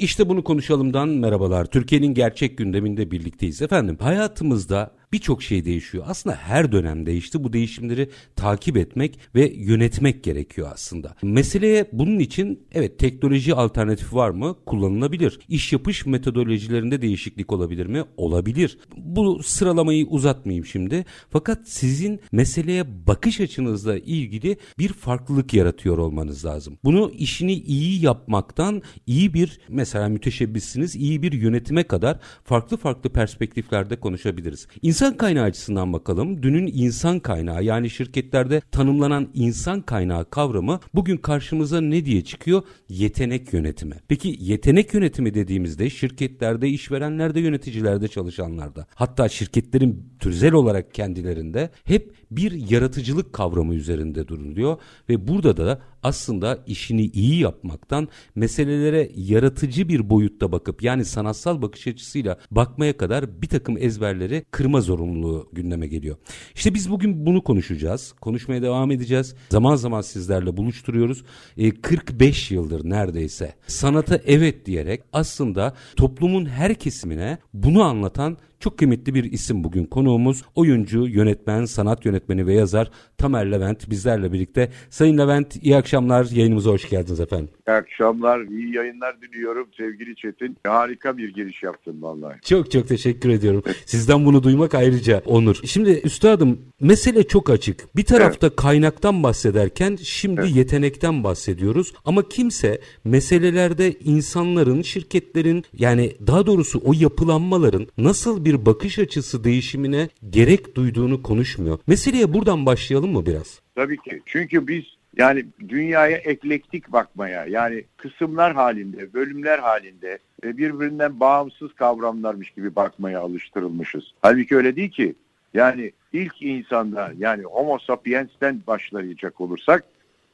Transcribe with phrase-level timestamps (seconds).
[0.00, 1.64] İşte bunu konuşalımdan merhabalar.
[1.64, 3.96] Türkiye'nin gerçek gündeminde birlikteyiz efendim.
[4.00, 6.04] Hayatımızda birçok şey değişiyor.
[6.06, 7.44] Aslında her dönem değişti.
[7.44, 11.16] Bu değişimleri takip etmek ve yönetmek gerekiyor aslında.
[11.22, 14.56] Meseleye bunun için evet teknoloji alternatifi var mı?
[14.66, 15.38] Kullanılabilir.
[15.48, 18.04] İş yapış metodolojilerinde değişiklik olabilir mi?
[18.16, 18.78] Olabilir.
[18.96, 21.04] Bu sıralamayı uzatmayayım şimdi.
[21.30, 26.78] Fakat sizin meseleye bakış açınızla ilgili bir farklılık yaratıyor olmanız lazım.
[26.84, 34.00] Bunu işini iyi yapmaktan iyi bir mesela müteşebbissiniz iyi bir yönetime kadar farklı farklı perspektiflerde
[34.00, 34.66] konuşabiliriz.
[34.82, 36.42] İnsan İnsan kaynağı açısından bakalım.
[36.42, 42.62] Dünün insan kaynağı yani şirketlerde tanımlanan insan kaynağı kavramı bugün karşımıza ne diye çıkıyor?
[42.88, 43.94] Yetenek yönetimi.
[44.08, 52.70] Peki yetenek yönetimi dediğimizde şirketlerde, işverenlerde, yöneticilerde, çalışanlarda hatta şirketlerin tüzel olarak kendilerinde hep bir
[52.70, 54.76] yaratıcılık kavramı üzerinde duruluyor
[55.08, 61.86] ve burada da aslında işini iyi yapmaktan meselelere yaratıcı bir boyutta bakıp yani sanatsal bakış
[61.86, 66.16] açısıyla bakmaya kadar bir takım ezberleri kırma zorunluluğu gündeme geliyor.
[66.54, 68.14] İşte biz bugün bunu konuşacağız.
[68.20, 69.34] Konuşmaya devam edeceğiz.
[69.50, 71.24] Zaman zaman sizlerle buluşturuyoruz.
[71.56, 79.14] E, 45 yıldır neredeyse sanata evet diyerek aslında toplumun her kesimine bunu anlatan çok kıymetli
[79.14, 80.42] bir isim bugün konuğumuz.
[80.54, 84.70] Oyuncu, yönetmen, sanat yönetmeni ve yazar Tamer Levent bizlerle birlikte.
[84.90, 86.24] Sayın Levent iyi akşamlar.
[86.30, 87.48] Yayınımıza hoş geldiniz efendim.
[87.68, 90.56] İyi akşamlar, iyi yayınlar diliyorum sevgili Çetin.
[90.66, 92.40] Harika bir giriş yaptın vallahi.
[92.44, 93.62] Çok çok teşekkür ediyorum.
[93.86, 95.60] Sizden bunu duymak ayrıca onur.
[95.64, 97.96] Şimdi üstadım mesele çok açık.
[97.96, 98.56] Bir tarafta evet.
[98.56, 100.56] kaynaktan bahsederken şimdi evet.
[100.56, 101.92] yetenekten bahsediyoruz.
[102.04, 109.44] Ama kimse meselelerde insanların, şirketlerin yani daha doğrusu o yapılanmaların nasıl bir bir bakış açısı
[109.44, 111.78] değişimine gerek duyduğunu konuşmuyor.
[111.86, 113.60] Meseleye buradan başlayalım mı biraz?
[113.74, 114.22] Tabii ki.
[114.26, 114.84] Çünkü biz
[115.16, 123.20] yani dünyaya eklektik bakmaya yani kısımlar halinde, bölümler halinde ve birbirinden bağımsız kavramlarmış gibi bakmaya
[123.20, 124.04] alıştırılmışız.
[124.22, 125.14] Halbuki öyle değil ki.
[125.54, 129.84] Yani ilk insanda yani Homo sapiens'ten başlayacak olursak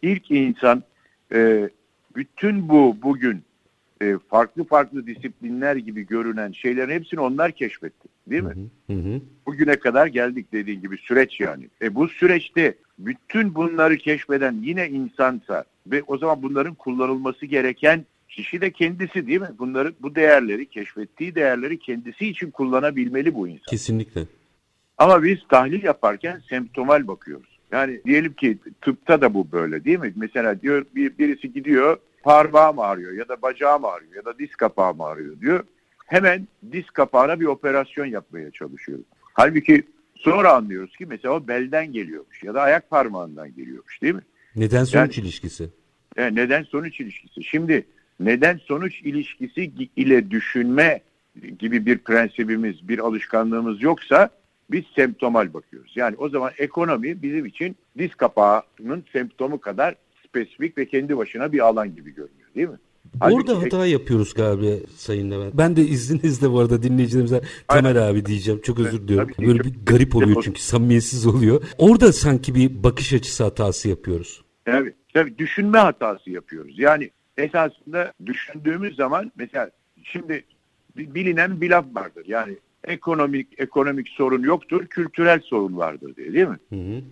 [0.03, 0.83] ilk insan
[1.35, 1.71] e,
[2.17, 3.43] bütün bu bugün
[4.03, 8.09] e, farklı farklı disiplinler gibi görünen şeylerin hepsini onlar keşfetti.
[8.27, 8.55] Değil mi?
[8.87, 9.21] Hı hı.
[9.47, 11.69] Bugüne kadar geldik dediğin gibi süreç yani.
[11.83, 18.61] E bu süreçte bütün bunları keşfeden yine insansa ve o zaman bunların kullanılması gereken kişi
[18.61, 19.51] de kendisi değil mi?
[19.59, 23.67] Bunları bu değerleri keşfettiği değerleri kendisi için kullanabilmeli bu insan.
[23.71, 24.23] Kesinlikle.
[24.99, 27.59] Ama biz tahlil yaparken semptomal bakıyoruz.
[27.73, 30.13] Yani diyelim ki tıpta da bu böyle değil mi?
[30.17, 35.01] Mesela diyor bir, birisi gidiyor parmağım ağrıyor ya da bacağım ağrıyor ya da diz kapağım
[35.01, 35.65] ağrıyor diyor.
[36.07, 38.99] Hemen diz kapağına bir operasyon yapmaya çalışıyor.
[39.33, 39.83] Halbuki
[40.15, 44.23] sonra anlıyoruz ki mesela o belden geliyormuş ya da ayak parmağından geliyormuş değil mi?
[44.57, 45.71] Neden sonuç yani, ilişkisi?
[46.17, 47.45] Yani neden sonuç ilişkisi.
[47.45, 47.87] Şimdi
[48.21, 51.01] neden sonuç ilişkisi ile düşünme
[51.59, 54.31] gibi bir prensibimiz, bir alışkanlığımız yoksa
[54.71, 55.93] biz semptomal bakıyoruz.
[55.97, 59.95] Yani o zaman ekonomi bizim için diz kapağının semptomu kadar
[60.37, 62.79] spesifik ve kendi başına bir alan gibi görünüyor değil mi?
[63.21, 65.55] Halbuki Orada hata yapıyoruz galiba Sayın Levent.
[65.55, 68.61] Ben de izninizle bu arada dinleyicilerimize Tamer abi diyeceğim.
[68.61, 69.31] Çok özür diliyorum.
[69.37, 71.63] Tabii, Böyle bir garip oluyor çünkü samimiyetsiz oluyor.
[71.79, 74.45] Orada sanki bir bakış açısı hatası yapıyoruz.
[74.67, 74.95] Evet.
[75.15, 76.79] Tabii düşünme hatası yapıyoruz.
[76.79, 79.71] Yani esasında düşündüğümüz zaman mesela
[80.03, 80.45] şimdi
[80.97, 82.25] bilinen bir laf vardır.
[82.27, 86.59] Yani ekonomik ekonomik sorun yoktur, kültürel sorun vardır diye değil mi?
[86.69, 87.03] Hı hı.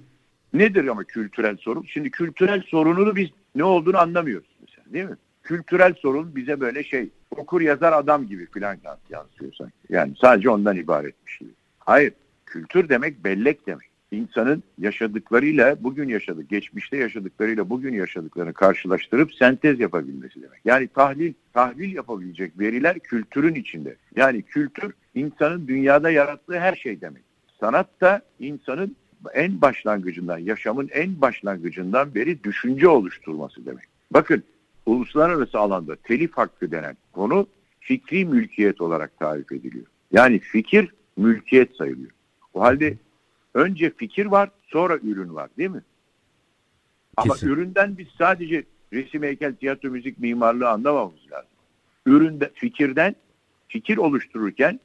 [0.55, 1.83] Nedir ama kültürel sorun?
[1.83, 5.17] Şimdi kültürel sorununu biz ne olduğunu anlamıyoruz mesela değil mi?
[5.43, 8.77] Kültürel sorun bize böyle şey okur yazar adam gibi filan
[9.11, 9.75] yansıyor sanki.
[9.89, 11.51] Yani sadece ondan ibaretmiş gibi.
[11.79, 12.13] Hayır.
[12.47, 13.89] Kültür demek bellek demek.
[14.11, 20.61] İnsanın yaşadıklarıyla bugün yaşadık, geçmişte yaşadıklarıyla bugün yaşadıklarını karşılaştırıp sentez yapabilmesi demek.
[20.65, 23.97] Yani tahlil, tahlil yapabilecek veriler kültürün içinde.
[24.17, 27.23] Yani kültür insanın dünyada yarattığı her şey demek.
[27.61, 28.97] Sanat da insanın
[29.35, 33.85] en başlangıcından, yaşamın en başlangıcından beri düşünce oluşturması demek.
[34.11, 34.43] Bakın
[34.87, 37.47] uluslararası alanda telif hakkı denen konu
[37.81, 39.87] fikri mülkiyet olarak tarif ediliyor.
[40.13, 42.11] Yani fikir mülkiyet sayılıyor.
[42.55, 42.97] O halde
[43.55, 45.83] önce fikir var, sonra ürün var değil mi?
[47.17, 47.49] Ama Kesin.
[47.49, 51.49] üründen biz sadece resim, heykel, tiyatro, müzik, mimarlığı anlamamız lazım.
[52.07, 53.17] Üründe, fikirden
[53.69, 54.81] fikir oluştururken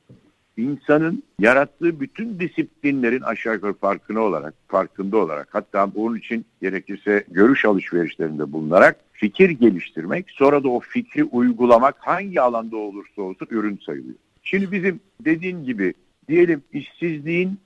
[0.59, 7.65] insanın yarattığı bütün disiplinlerin aşağı yukarı farkına olarak, farkında olarak hatta bunun için gerekirse görüş
[7.65, 14.15] alışverişlerinde bulunarak fikir geliştirmek, sonra da o fikri uygulamak hangi alanda olursa olsun ürün sayılıyor.
[14.44, 15.94] Şimdi bizim dediğin gibi
[16.27, 17.59] diyelim işsizliğin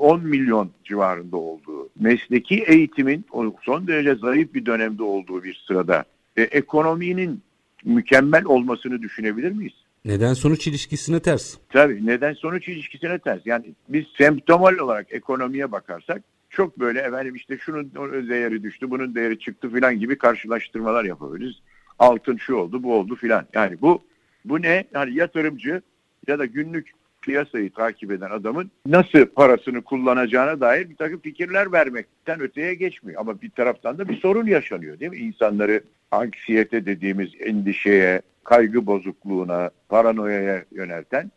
[0.00, 3.24] 10 e, milyon civarında olduğu, mesleki eğitimin
[3.62, 6.04] son derece zayıf bir dönemde olduğu bir sırada
[6.36, 7.40] e, ekonominin
[7.84, 9.83] mükemmel olmasını düşünebilir miyiz?
[10.04, 11.54] Neden sonuç ilişkisine ters.
[11.68, 13.40] Tabii neden sonuç ilişkisine ters.
[13.44, 17.90] Yani biz semptomal olarak ekonomiye bakarsak çok böyle efendim işte şunun
[18.28, 21.54] değeri düştü, bunun değeri çıktı filan gibi karşılaştırmalar yapabiliriz.
[21.98, 23.46] Altın şu oldu, bu oldu filan.
[23.54, 24.02] Yani bu
[24.44, 24.84] bu ne?
[24.94, 25.82] Yani yatırımcı
[26.28, 26.90] ya da günlük
[27.22, 33.20] piyasayı takip eden adamın nasıl parasını kullanacağına dair bir takım fikirler vermekten öteye geçmiyor.
[33.20, 35.16] Ama bir taraftan da bir sorun yaşanıyor değil mi?
[35.16, 35.82] İnsanları
[36.14, 41.30] anksiyete dediğimiz endişeye, kaygı bozukluğuna, paranoyaya yönelten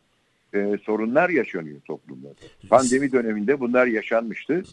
[0.53, 2.27] e, sorunlar yaşanıyor toplumda.
[2.69, 4.63] Pandemi döneminde bunlar yaşanmıştı.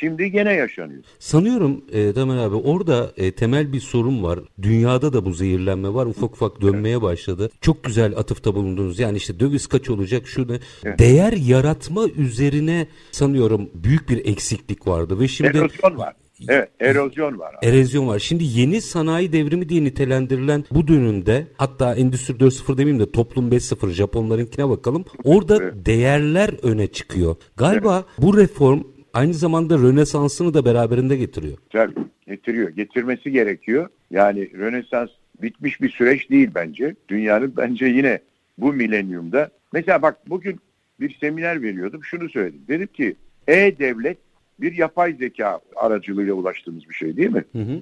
[0.00, 1.02] Şimdi gene yaşanıyor.
[1.18, 4.40] Sanıyorum e, Temel abi orada e, temel bir sorun var.
[4.62, 6.06] Dünyada da bu zehirlenme var.
[6.06, 7.02] Ufak ufak dönmeye evet.
[7.02, 7.50] başladı.
[7.60, 8.98] Çok güzel atıfta bulundunuz.
[8.98, 10.58] Yani işte döviz kaç olacak şu ne?
[10.84, 10.98] Evet.
[10.98, 16.14] Değer yaratma üzerine sanıyorum büyük bir eksiklik vardı ve şimdi erozyon var.
[16.48, 17.54] Evet, erozyon var.
[17.54, 17.66] Abi.
[17.66, 18.18] Erozyon var.
[18.18, 23.90] Şimdi yeni sanayi devrimi diye nitelendirilen bu dönemde hatta Endüstri 4.0 demeyeyim de Toplum 5.0
[23.90, 25.04] Japonlarınkine bakalım.
[25.24, 25.74] Orada evet.
[25.86, 27.36] değerler öne çıkıyor.
[27.56, 28.26] Galiba evet.
[28.26, 28.82] bu reform
[29.14, 31.58] aynı zamanda Rönesans'ını da beraberinde getiriyor.
[31.70, 31.94] Tabii
[32.26, 32.68] getiriyor.
[32.68, 33.88] Getirmesi gerekiyor.
[34.10, 35.10] Yani Rönesans
[35.42, 36.94] bitmiş bir süreç değil bence.
[37.08, 38.20] Dünyanın bence yine
[38.58, 39.50] bu milenyumda.
[39.72, 40.60] Mesela bak bugün
[41.00, 42.04] bir seminer veriyordum.
[42.04, 42.60] Şunu söyledim.
[42.68, 43.16] Dedim ki
[43.48, 44.18] e-devlet
[44.60, 47.44] bir yapay zeka aracılığıyla ulaştığımız bir şey değil mi?
[47.52, 47.80] Hı hı.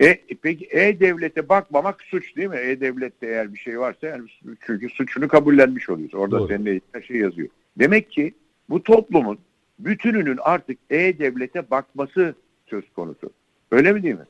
[0.00, 2.56] E, peki E-Devlet'e bakmamak suç değil mi?
[2.56, 4.28] E-Devlet'te eğer bir şey varsa yani
[4.66, 6.14] çünkü suçunu kabullenmiş oluyoruz.
[6.14, 6.48] Orada Doğru.
[6.48, 7.48] senin her şey yazıyor.
[7.78, 8.34] Demek ki
[8.70, 9.38] bu toplumun
[9.78, 12.34] bütününün artık E-Devlet'e bakması
[12.66, 13.30] söz konusu.
[13.70, 14.26] Öyle mi değil mi?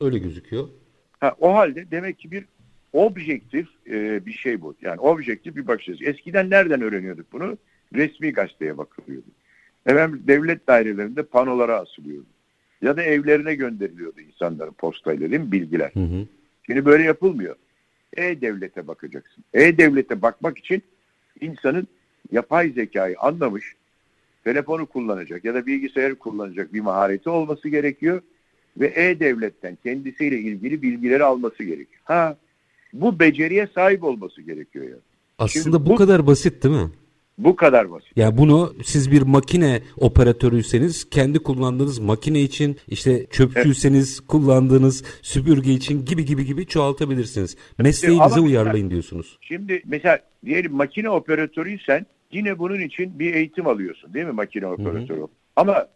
[0.00, 0.68] Öyle gözüküyor.
[1.20, 2.44] Ha, o halde demek ki bir
[2.92, 4.74] objektif e, bir şey bu.
[4.82, 6.04] Yani objektif bir bakış açısı.
[6.04, 7.58] Eskiden nereden öğreniyorduk bunu?
[7.94, 9.26] Resmi gazeteye bakılıyordu.
[9.86, 12.26] Efendim devlet dairelerinde panolara asılıyordu.
[12.82, 15.90] Ya da evlerine gönderiliyordu insanların postayla değil mi bilgiler.
[15.94, 16.26] Hı hı.
[16.66, 17.56] Şimdi böyle yapılmıyor.
[18.16, 19.44] E-Devlet'e bakacaksın.
[19.54, 20.82] E-Devlet'e bakmak için
[21.40, 21.88] insanın
[22.32, 23.74] yapay zekayı anlamış,
[24.44, 28.22] telefonu kullanacak ya da bilgisayarı kullanacak bir mahareti olması gerekiyor
[28.76, 32.00] ve E-Devlet'ten kendisiyle ilgili bilgileri alması gerekiyor.
[32.04, 32.36] Ha
[32.92, 35.00] bu beceriye sahip olması gerekiyor yani.
[35.38, 36.90] Aslında bu, bu kadar basit değil mi?
[37.38, 38.12] Bu kadar basit.
[38.16, 44.28] Yani bunu siz bir makine operatörüyseniz kendi kullandığınız makine için işte çöpçüyseniz evet.
[44.28, 47.56] kullandığınız süpürge için gibi gibi gibi çoğaltabilirsiniz.
[47.78, 49.38] Mesleğinize Ama uyarlayın diyorsunuz.
[49.40, 55.20] Şimdi mesela diyelim makine operatörüysen yine bunun için bir eğitim alıyorsun değil mi makine operatörü?
[55.20, 55.28] Hı hı.
[55.56, 55.86] Ama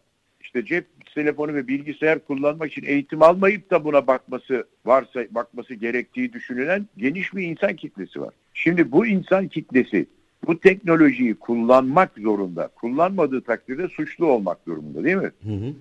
[0.41, 6.33] işte cep telefonu ve bilgisayar kullanmak için eğitim almayıp da buna bakması varsa bakması gerektiği
[6.33, 8.35] düşünülen geniş bir insan kitlesi var.
[8.55, 10.07] Şimdi bu insan kitlesi
[10.47, 12.69] bu teknolojiyi kullanmak zorunda.
[12.69, 15.31] Kullanmadığı takdirde suçlu olmak durumunda değil mi?
[15.43, 15.75] Hı hı.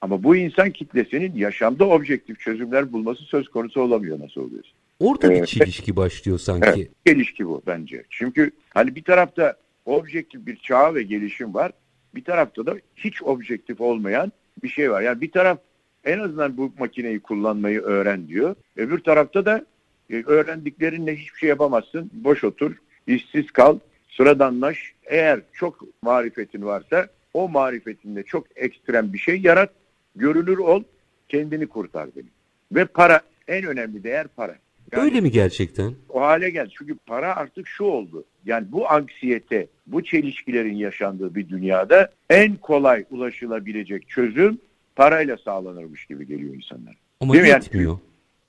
[0.00, 4.64] Ama bu insan kitlesinin yaşamda objektif çözümler bulması söz konusu olamıyor nasıl oluyor?
[5.00, 6.68] Orada bir ee, çelişki başlıyor sanki.
[6.68, 8.04] Evet, çelişki bu bence.
[8.10, 11.72] Çünkü hani bir tarafta objektif bir çağ ve gelişim var.
[12.14, 14.32] Bir tarafta da hiç objektif olmayan
[14.62, 15.02] bir şey var.
[15.02, 15.58] Yani bir taraf
[16.04, 18.54] en azından bu makineyi kullanmayı öğren diyor.
[18.76, 19.66] Öbür tarafta da
[20.10, 22.10] e, öğrendiklerinle hiçbir şey yapamazsın.
[22.12, 24.92] Boş otur, işsiz kal, sıradanlaş.
[25.06, 29.70] Eğer çok marifetin varsa o marifetinde çok ekstrem bir şey yarat,
[30.16, 30.82] görünür ol,
[31.28, 32.26] kendini kurtar beni.
[32.72, 34.56] Ve para, en önemli değer para.
[34.92, 35.94] Yani, Öyle mi gerçekten?
[36.08, 36.70] O hale geldi.
[36.78, 38.24] Çünkü para artık şu oldu.
[38.44, 44.58] Yani bu anksiyete, bu çelişkilerin yaşandığı bir dünyada en kolay ulaşılabilecek çözüm
[44.96, 46.96] parayla sağlanırmış gibi geliyor insanlar.
[47.20, 47.90] Ama Değil yetmiyor.
[47.90, 48.00] Yani,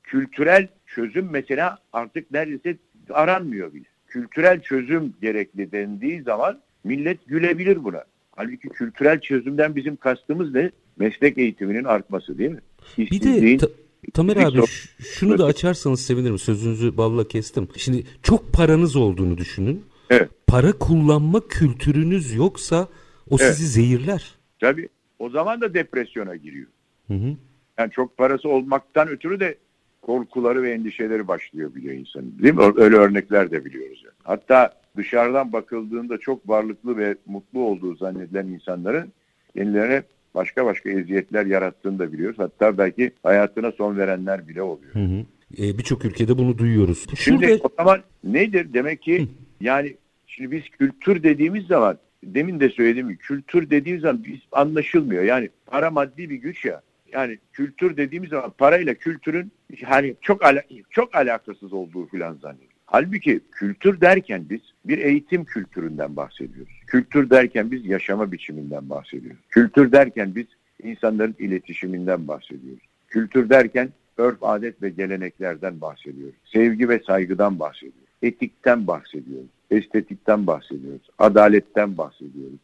[0.03, 2.77] kültürel çözüm mesela artık neredeyse
[3.09, 8.03] aranmıyor bile kültürel çözüm gerekli dendiği zaman millet gülebilir buna.
[8.35, 10.71] Halbuki kültürel çözümden bizim kastımız ne?
[10.97, 12.61] Meslek eğitiminin artması değil mi?
[12.97, 13.67] Bir de ta,
[14.13, 14.61] Tamer abi
[14.99, 16.39] şunu da açarsanız sevinirim.
[16.39, 17.67] Sözünüzü balla kestim.
[17.77, 19.85] Şimdi çok paranız olduğunu düşünün.
[20.09, 20.29] Evet.
[20.47, 22.87] Para kullanma kültürünüz yoksa
[23.29, 23.55] o evet.
[23.55, 24.35] sizi zehirler.
[24.59, 24.89] Tabii.
[25.19, 26.67] O zaman da depresyona giriyor.
[27.07, 27.35] Hı hı.
[27.77, 29.57] Yani çok parası olmaktan ötürü de
[30.01, 32.34] korkuları ve endişeleri başlıyor biliyor insanın.
[32.39, 32.62] Değil mi?
[32.75, 34.01] Öyle örnekler de biliyoruz.
[34.06, 34.13] Yani.
[34.24, 39.12] Hatta dışarıdan bakıldığında çok varlıklı ve mutlu olduğu zannedilen insanların
[39.56, 40.03] kendilerine
[40.36, 42.39] başka başka eziyetler yarattığını da biliyoruz.
[42.39, 44.94] Hatta belki hayatına son verenler bile oluyor.
[44.94, 45.25] Hı hı.
[45.58, 47.06] E, Birçok ülkede bunu duyuyoruz.
[47.18, 47.63] Şimdi Şurada...
[47.63, 48.74] o zaman nedir?
[48.74, 49.27] Demek ki hı.
[49.62, 49.96] yani
[50.29, 55.24] Şimdi biz kültür dediğimiz zaman demin de söylediğim gibi kültür dediğimiz zaman biz anlaşılmıyor.
[55.24, 56.82] Yani para maddi bir güç ya.
[57.13, 59.51] Yani kültür dediğimiz zaman parayla kültürün
[59.85, 62.75] hani çok ala çok alakasız olduğu filan zannediyoruz.
[62.85, 66.73] Halbuki kültür derken biz bir eğitim kültüründen bahsediyoruz.
[66.87, 69.41] Kültür derken biz yaşama biçiminden bahsediyoruz.
[69.49, 70.45] Kültür derken biz
[70.83, 72.83] insanların iletişiminden bahsediyoruz.
[73.07, 76.35] Kültür derken örf, adet ve geleneklerden bahsediyoruz.
[76.45, 78.09] Sevgi ve saygıdan bahsediyoruz.
[78.21, 79.49] Etikten bahsediyoruz.
[79.71, 81.09] Estetikten bahsediyoruz.
[81.17, 82.59] Adaletten bahsediyoruz.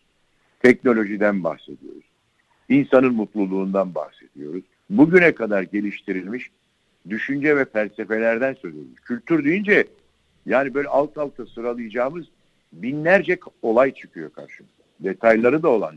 [0.63, 2.03] Teknolojiden bahsediyoruz.
[2.69, 4.63] İnsanın mutluluğundan bahsediyoruz.
[4.89, 6.49] Bugüne kadar geliştirilmiş
[7.09, 8.99] düşünce ve felsefelerden söz ediyoruz.
[9.05, 9.87] Kültür deyince
[10.45, 12.25] yani böyle alt alta sıralayacağımız
[12.73, 14.73] binlerce olay çıkıyor karşımıza.
[14.99, 15.95] Detayları da olan.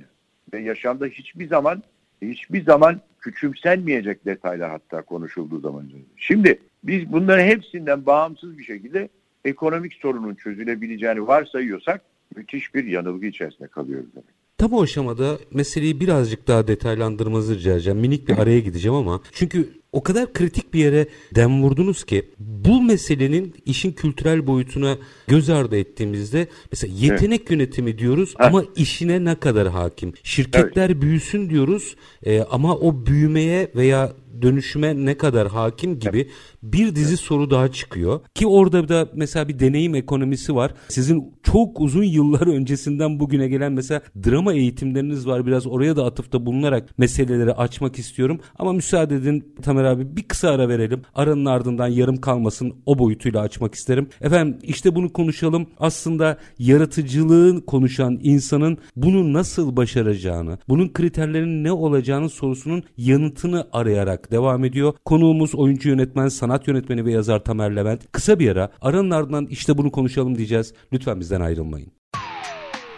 [0.52, 1.82] Ve yaşamda hiçbir zaman
[2.22, 5.90] hiçbir zaman küçümsenmeyecek detaylar hatta konuşulduğu zaman.
[6.16, 9.08] Şimdi biz bunların hepsinden bağımsız bir şekilde
[9.44, 12.02] ekonomik sorunun çözülebileceğini varsayıyorsak
[12.36, 14.37] müthiş bir yanılgı içerisinde kalıyoruz demek.
[14.58, 17.98] Tam o aşamada meseleyi birazcık daha detaylandırmanızı rica edeceğim.
[17.98, 22.82] Minik bir araya gideceğim ama çünkü o kadar kritik bir yere dem vurdunuz ki bu
[22.82, 27.50] meselenin işin kültürel boyutuna göz ardı ettiğimizde mesela yetenek evet.
[27.50, 28.44] yönetimi diyoruz ha.
[28.46, 30.12] ama işine ne kadar hakim?
[30.22, 31.02] Şirketler evet.
[31.02, 36.28] büyüsün diyoruz e, ama o büyümeye veya dönüşüme ne kadar hakim gibi
[36.62, 38.20] bir dizi soru daha çıkıyor.
[38.34, 40.74] Ki orada da mesela bir deneyim ekonomisi var.
[40.88, 45.46] Sizin çok uzun yıllar öncesinden bugüne gelen mesela drama eğitimleriniz var.
[45.46, 48.40] Biraz oraya da atıfta bulunarak meseleleri açmak istiyorum.
[48.58, 51.02] Ama müsaade edin Tamer abi bir kısa ara verelim.
[51.14, 54.08] Aranın ardından yarım kalmasın o boyutuyla açmak isterim.
[54.20, 55.66] Efendim işte bunu konuşalım.
[55.78, 64.64] Aslında yaratıcılığın konuşan insanın bunu nasıl başaracağını, bunun kriterlerinin ne olacağını sorusunun yanıtını arayarak devam
[64.64, 64.94] ediyor.
[65.04, 68.12] Konuğumuz oyuncu yönetmen, sanat yönetmeni ve yazar Tamer Levent.
[68.12, 70.74] Kısa bir ara aranın ardından işte bunu konuşalım diyeceğiz.
[70.92, 71.92] Lütfen bizden ayrılmayın.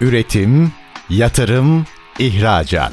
[0.00, 0.72] Üretim,
[1.10, 1.84] yatırım,
[2.18, 2.92] ihracat.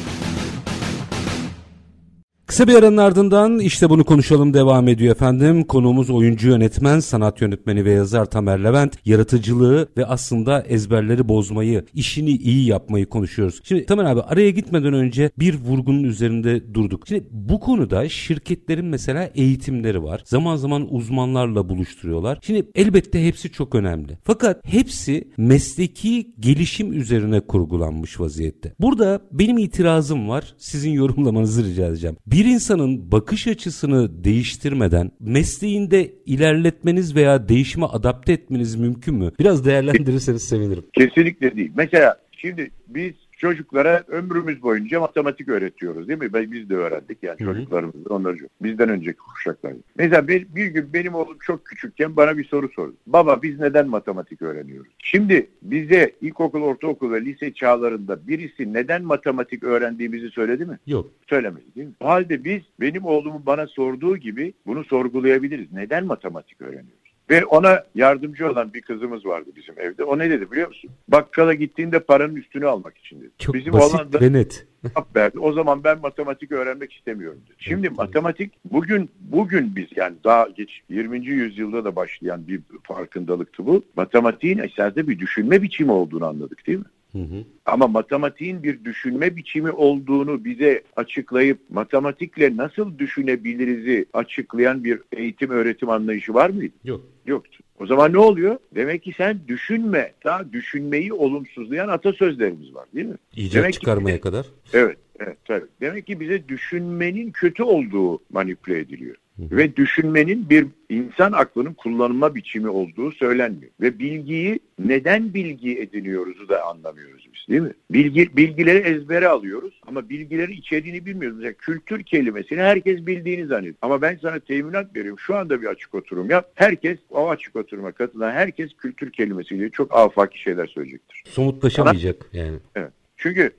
[2.51, 5.63] Kısa bir aranın ardından işte bunu konuşalım devam ediyor efendim.
[5.63, 8.97] Konuğumuz oyuncu yönetmen, sanat yönetmeni ve yazar Tamer Levent.
[9.05, 13.59] Yaratıcılığı ve aslında ezberleri bozmayı, işini iyi yapmayı konuşuyoruz.
[13.63, 17.07] Şimdi Tamer abi araya gitmeden önce bir vurgunun üzerinde durduk.
[17.07, 20.21] Şimdi bu konuda şirketlerin mesela eğitimleri var.
[20.25, 22.39] Zaman zaman uzmanlarla buluşturuyorlar.
[22.41, 24.17] Şimdi elbette hepsi çok önemli.
[24.23, 28.73] Fakat hepsi mesleki gelişim üzerine kurgulanmış vaziyette.
[28.79, 30.53] Burada benim itirazım var.
[30.57, 32.17] Sizin yorumlamanızı rica edeceğim.
[32.27, 39.31] Bir bir insanın bakış açısını değiştirmeden mesleğinde ilerletmeniz veya değişime adapte etmeniz mümkün mü?
[39.39, 40.83] Biraz değerlendirirseniz sevinirim.
[40.93, 41.71] Kesinlikle değil.
[41.75, 46.51] Mesela şimdi biz çocuklara ömrümüz boyunca matematik öğretiyoruz değil mi?
[46.51, 49.73] Biz de öğrendik yani çocuklarımız onları bizden önceki kuşaklar.
[49.97, 52.95] Mesela bir, bir gün benim oğlum çok küçükken bana bir soru sordu.
[53.07, 54.91] Baba biz neden matematik öğreniyoruz?
[54.99, 60.79] Şimdi bize ilkokul, ortaokul ve lise çağlarında birisi neden matematik öğrendiğimizi söyledi mi?
[60.87, 61.11] Yok.
[61.29, 61.93] Söylemedi değil mi?
[61.99, 65.71] O halde biz benim oğlumun bana sorduğu gibi bunu sorgulayabiliriz.
[65.71, 67.00] Neden matematik öğreniyoruz?
[67.31, 70.03] Ve ona yardımcı olan bir kızımız vardı bizim evde.
[70.03, 70.89] O ne dedi biliyor musun?
[71.07, 73.29] Bakkala gittiğinde paranın üstünü almak için dedi.
[73.37, 74.67] Çok bizim basit olan da ve net.
[75.15, 75.39] verdi.
[75.39, 77.55] O zaman ben matematik öğrenmek istemiyorum dedi.
[77.57, 81.25] Şimdi evet, matematik bugün bugün biz yani daha geç 20.
[81.25, 83.83] yüzyılda da başlayan bir farkındalıktı bu.
[83.95, 86.85] Matematiğin esasında bir düşünme biçimi olduğunu anladık değil mi?
[87.11, 87.43] Hı hı.
[87.65, 95.89] Ama matematiğin bir düşünme biçimi olduğunu bize açıklayıp matematikle nasıl düşünebiliriz'i açıklayan bir eğitim öğretim
[95.89, 96.73] anlayışı var mıydı?
[96.83, 97.01] Yok.
[97.31, 97.63] Yoktu.
[97.79, 98.57] O zaman ne oluyor?
[98.75, 100.13] Demek ki sen düşünme.
[100.25, 103.17] Daha düşünmeyi olumsuzlayan atasözlerimiz var değil mi?
[103.35, 104.45] İcat Demek çıkarmaya ki, kadar.
[104.73, 104.97] Evet.
[105.19, 105.65] Evet tabii.
[105.81, 109.15] Demek ki bize düşünmenin kötü olduğu manipüle ediliyor.
[109.39, 113.71] Ve düşünmenin bir insan aklının kullanılma biçimi olduğu söylenmiyor.
[113.81, 117.73] Ve bilgiyi neden bilgi ediniyoruzu da anlamıyoruz biz değil mi?
[117.91, 121.37] Bilgi, bilgileri ezbere alıyoruz ama bilgilerin içeriğini bilmiyoruz.
[121.37, 123.75] Mesela kültür kelimesini herkes bildiğini zannediyor.
[123.81, 125.19] Ama ben sana teminat veriyorum.
[125.19, 126.51] Şu anda bir açık oturum yap.
[126.55, 131.23] Herkes o açık oturuma katılan herkes kültür kelimesiyle çok afaki şeyler söyleyecektir.
[131.27, 132.57] Somutlaşamayacak Sanat, yani.
[132.75, 132.91] Evet.
[133.17, 133.51] Çünkü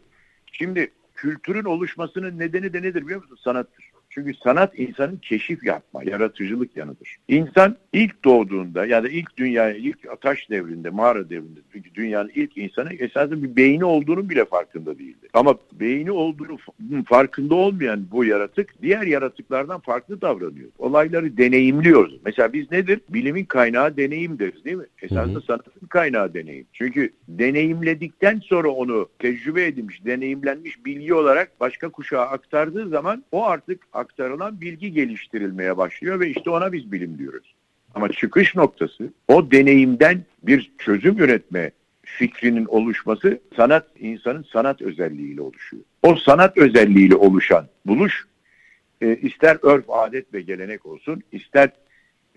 [0.53, 3.39] şimdi kültürün oluşmasının nedeni de nedir biliyor musun?
[3.41, 3.92] Sanattır.
[4.15, 7.17] Çünkü sanat insanın keşif yapma, yaratıcılık yanıdır.
[7.29, 12.57] İnsan ilk doğduğunda ya da ilk dünyaya, ilk taş devrinde, mağara devrinde çünkü dünyanın ilk
[12.59, 15.29] insanı esasında bir beyni olduğunu bile farkında değildi.
[15.33, 16.59] Ama beyni olduğunu
[17.07, 20.71] farkında olmayan bu yaratık diğer yaratıklardan farklı davranıyor.
[20.79, 22.21] Olayları deneyimliyoruz.
[22.25, 23.01] Mesela biz nedir?
[23.09, 24.87] Bilimin kaynağı deneyim deriz değil mi?
[25.03, 26.67] Esasında sanatın kaynağı deneyim.
[26.73, 33.81] Çünkü deneyimledikten sonra onu tecrübe edilmiş, deneyimlenmiş bilgi olarak başka kuşağa aktardığı zaman o artık
[34.03, 37.55] aktarılan bilgi geliştirilmeye başlıyor ve işte ona biz bilim diyoruz.
[37.95, 41.71] Ama çıkış noktası o deneyimden bir çözüm üretme
[42.03, 45.83] fikrinin oluşması sanat insanın sanat özelliğiyle oluşuyor.
[46.03, 48.27] O sanat özelliğiyle oluşan buluş
[49.01, 51.71] e, ister örf, adet ve gelenek olsun, ister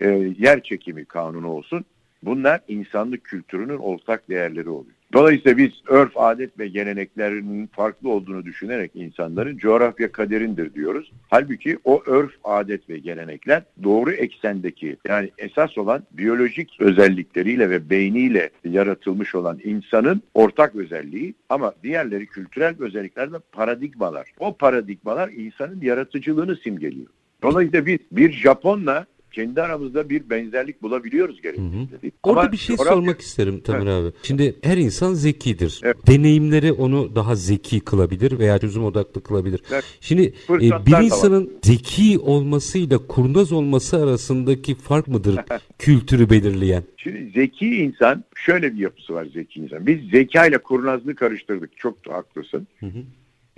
[0.00, 0.08] e,
[0.38, 1.84] yer çekimi kanunu olsun
[2.22, 4.95] bunlar insanlık kültürünün ortak değerleri oluyor.
[5.12, 11.12] Dolayısıyla biz örf, adet ve geleneklerinin farklı olduğunu düşünerek insanların coğrafya kaderindir diyoruz.
[11.30, 18.50] Halbuki o örf, adet ve gelenekler doğru eksendeki yani esas olan biyolojik özellikleriyle ve beyniyle
[18.64, 24.28] yaratılmış olan insanın ortak özelliği ama diğerleri kültürel özellikler de paradigmalar.
[24.38, 27.06] O paradigmalar insanın yaratıcılığını simgeliyor.
[27.42, 32.10] Dolayısıyla biz bir Japonla kendi aramızda bir benzerlik bulabiliyoruz gerektiğinde.
[32.22, 32.94] Orada bir şey coğrafya...
[32.94, 34.14] sormak isterim Tamer evet.
[34.14, 34.26] abi.
[34.26, 35.80] Şimdi her insan zekidir.
[35.84, 35.96] Evet.
[36.06, 39.62] Deneyimleri onu daha zeki kılabilir veya çözüm odaklı kılabilir.
[39.72, 39.84] Evet.
[40.00, 45.40] Şimdi e, bir insanın zeki olmasıyla kurnaz olması arasındaki fark mıdır
[45.78, 46.82] kültürü belirleyen?
[46.96, 49.86] Şimdi zeki insan şöyle bir yapısı var zeki insan.
[49.86, 51.76] Biz zeka ile kurnazlığı karıştırdık.
[51.76, 52.66] Çok da haklısın.
[52.80, 53.02] Hı hı.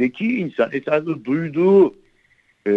[0.01, 1.95] Zeki insan esasında duyduğu
[2.67, 2.73] e,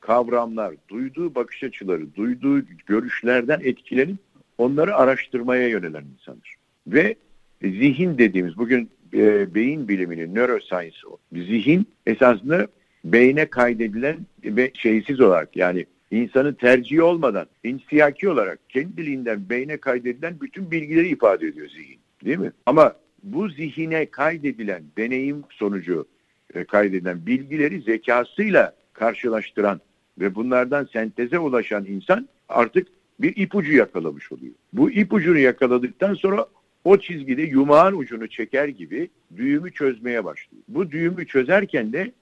[0.00, 4.16] kavramlar, duyduğu bakış açıları, duyduğu görüşlerden etkilenip
[4.58, 6.54] onları araştırmaya yönelen insandır.
[6.86, 7.16] Ve
[7.62, 10.96] zihin dediğimiz bugün e, beyin biliminin neuroscience
[11.32, 12.68] zihin esasında
[13.04, 20.70] beyne kaydedilen ve şeysiz olarak yani insanın tercihi olmadan insiyaki olarak kendiliğinden beyne kaydedilen bütün
[20.70, 21.98] bilgileri ifade ediyor zihin.
[22.24, 22.52] Değil mi?
[22.66, 26.06] Ama bu zihine kaydedilen deneyim sonucu
[26.54, 29.80] e, kaydedilen bilgileri zekasıyla karşılaştıran
[30.20, 32.88] ve bunlardan senteze ulaşan insan artık
[33.20, 34.54] bir ipucu yakalamış oluyor.
[34.72, 36.46] Bu ipucunu yakaladıktan sonra
[36.84, 40.62] o çizgide yumağın ucunu çeker gibi düğümü çözmeye başlıyor.
[40.68, 42.12] Bu düğümü çözerken de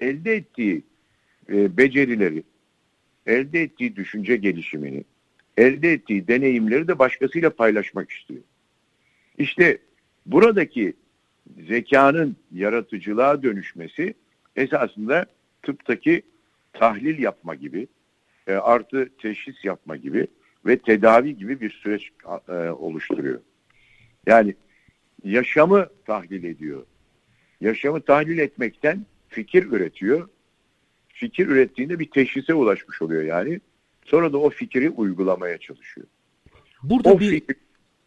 [0.00, 0.82] elde ettiği
[1.48, 2.42] e, becerileri,
[3.26, 5.04] elde ettiği düşünce gelişimini,
[5.56, 8.42] elde ettiği deneyimleri de başkasıyla paylaşmak istiyor.
[9.38, 9.78] İşte
[10.26, 10.94] buradaki
[11.68, 14.14] zekanın yaratıcılığa dönüşmesi
[14.56, 15.26] esasında
[15.62, 16.22] tıptaki
[16.74, 17.88] tahlil yapma gibi,
[18.46, 20.26] e, artı teşhis yapma gibi
[20.66, 22.10] ve tedavi gibi bir süreç
[22.48, 23.40] e, oluşturuyor.
[24.26, 24.54] Yani
[25.24, 26.86] yaşamı tahlil ediyor.
[27.60, 30.28] Yaşamı tahlil etmekten fikir üretiyor.
[31.08, 33.60] Fikir ürettiğinde bir teşhise ulaşmış oluyor yani.
[34.04, 36.06] Sonra da o fikri uygulamaya çalışıyor.
[36.82, 37.54] Burada o bir fikri,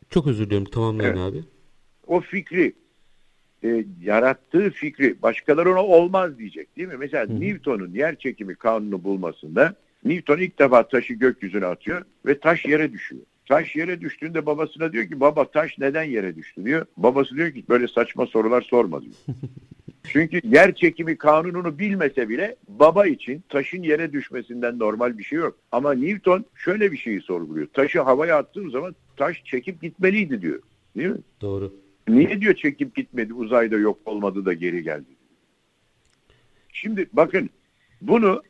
[0.10, 1.43] çok özür diliyorum tamamlayın evet, abi.
[2.08, 2.73] O fikri
[3.63, 6.97] e, yarattığı fikri başkaları ona olmaz diyecek değil mi?
[6.99, 7.41] Mesela Hı.
[7.41, 13.21] Newton'un yer çekimi kanunu bulmasında Newton ilk defa taşı gökyüzüne atıyor ve taş yere düşüyor.
[13.45, 16.85] Taş yere düştüğünde babasına diyor ki baba taş neden yere düştü diyor.
[16.97, 19.13] Babası diyor ki böyle saçma sorular sorma diyor.
[20.03, 25.57] Çünkü yer çekimi kanununu bilmese bile baba için taşın yere düşmesinden normal bir şey yok.
[25.71, 27.67] Ama Newton şöyle bir şeyi sorguluyor.
[27.67, 30.59] Taşı havaya attığım zaman taş çekip gitmeliydi diyor.
[30.97, 31.17] Değil mi?
[31.41, 31.73] Doğru.
[32.07, 35.05] Niye diyor çekip gitmedi uzayda yok olmadı da geri geldi.
[36.73, 37.49] Şimdi bakın
[38.01, 38.43] bunu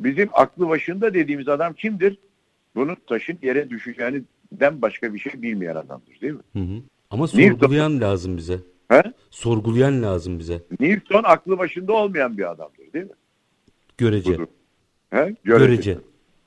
[0.00, 2.18] bizim aklı başında dediğimiz adam kimdir?
[2.74, 6.42] Bunun taşın yere düşeceğinden başka bir şey bilmeyen adamdır değil mi?
[6.52, 6.82] Hı hı.
[7.10, 8.58] Ama sorgulayan Newton, lazım bize.
[8.88, 9.02] He?
[9.30, 10.62] Sorgulayan lazım bize.
[10.80, 13.12] Newton aklı başında olmayan bir adamdır değil mi?
[13.98, 14.38] Görece.
[15.10, 15.34] He?
[15.44, 15.66] Görece.
[15.66, 15.98] Görece.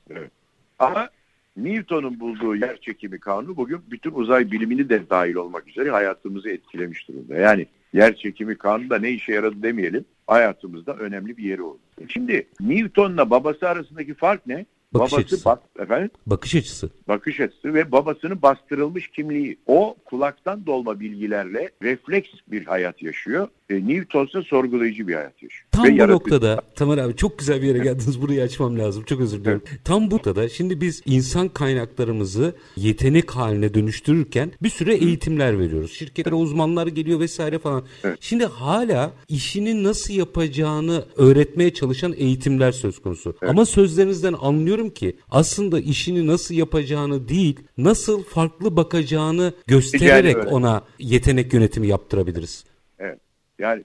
[0.09, 0.31] Evet.
[0.79, 1.09] Ama
[1.57, 7.07] Newton'un bulduğu yer çekimi kanunu bugün bütün uzay bilimini de dahil olmak üzere hayatımızı etkilemiş
[7.07, 7.35] durumda.
[7.35, 11.79] Yani yer çekimi kanunu da ne işe yaradı demeyelim hayatımızda önemli bir yeri oldu.
[12.07, 14.65] Şimdi Newton'la babası arasındaki fark ne?
[14.93, 15.45] Bakış babası açısı.
[15.45, 16.09] Bas, efendim?
[16.25, 16.89] Bakış açısı.
[17.07, 19.57] Bakış açısı ve babasının bastırılmış kimliği.
[19.65, 23.47] O kulaktan dolma bilgilerle refleks bir hayat yaşıyor.
[23.69, 25.66] E, Newton ise sorgulayıcı bir hayat yaşıyor.
[25.77, 26.13] Tam ve bu yaratıcı.
[26.13, 28.21] noktada Tamer abi çok güzel bir yere geldiniz.
[28.21, 29.03] Burayı açmam lazım.
[29.03, 29.61] Çok özür dilerim.
[29.69, 29.79] Evet.
[29.83, 35.91] Tam bu noktada şimdi biz insan kaynaklarımızı yetenek haline dönüştürürken bir süre eğitimler veriyoruz.
[35.91, 37.83] Şirketlere uzmanlar geliyor vesaire falan.
[38.03, 38.17] Evet.
[38.21, 43.35] Şimdi hala işini nasıl yapacağını öğretmeye çalışan eğitimler söz konusu.
[43.41, 43.51] Evet.
[43.51, 51.53] Ama sözlerinizden anlıyorum ki aslında işini nasıl yapacağını değil, nasıl farklı bakacağını göstererek ona yetenek
[51.53, 52.63] yönetimi yaptırabiliriz.
[52.99, 53.19] Evet.
[53.59, 53.83] Yani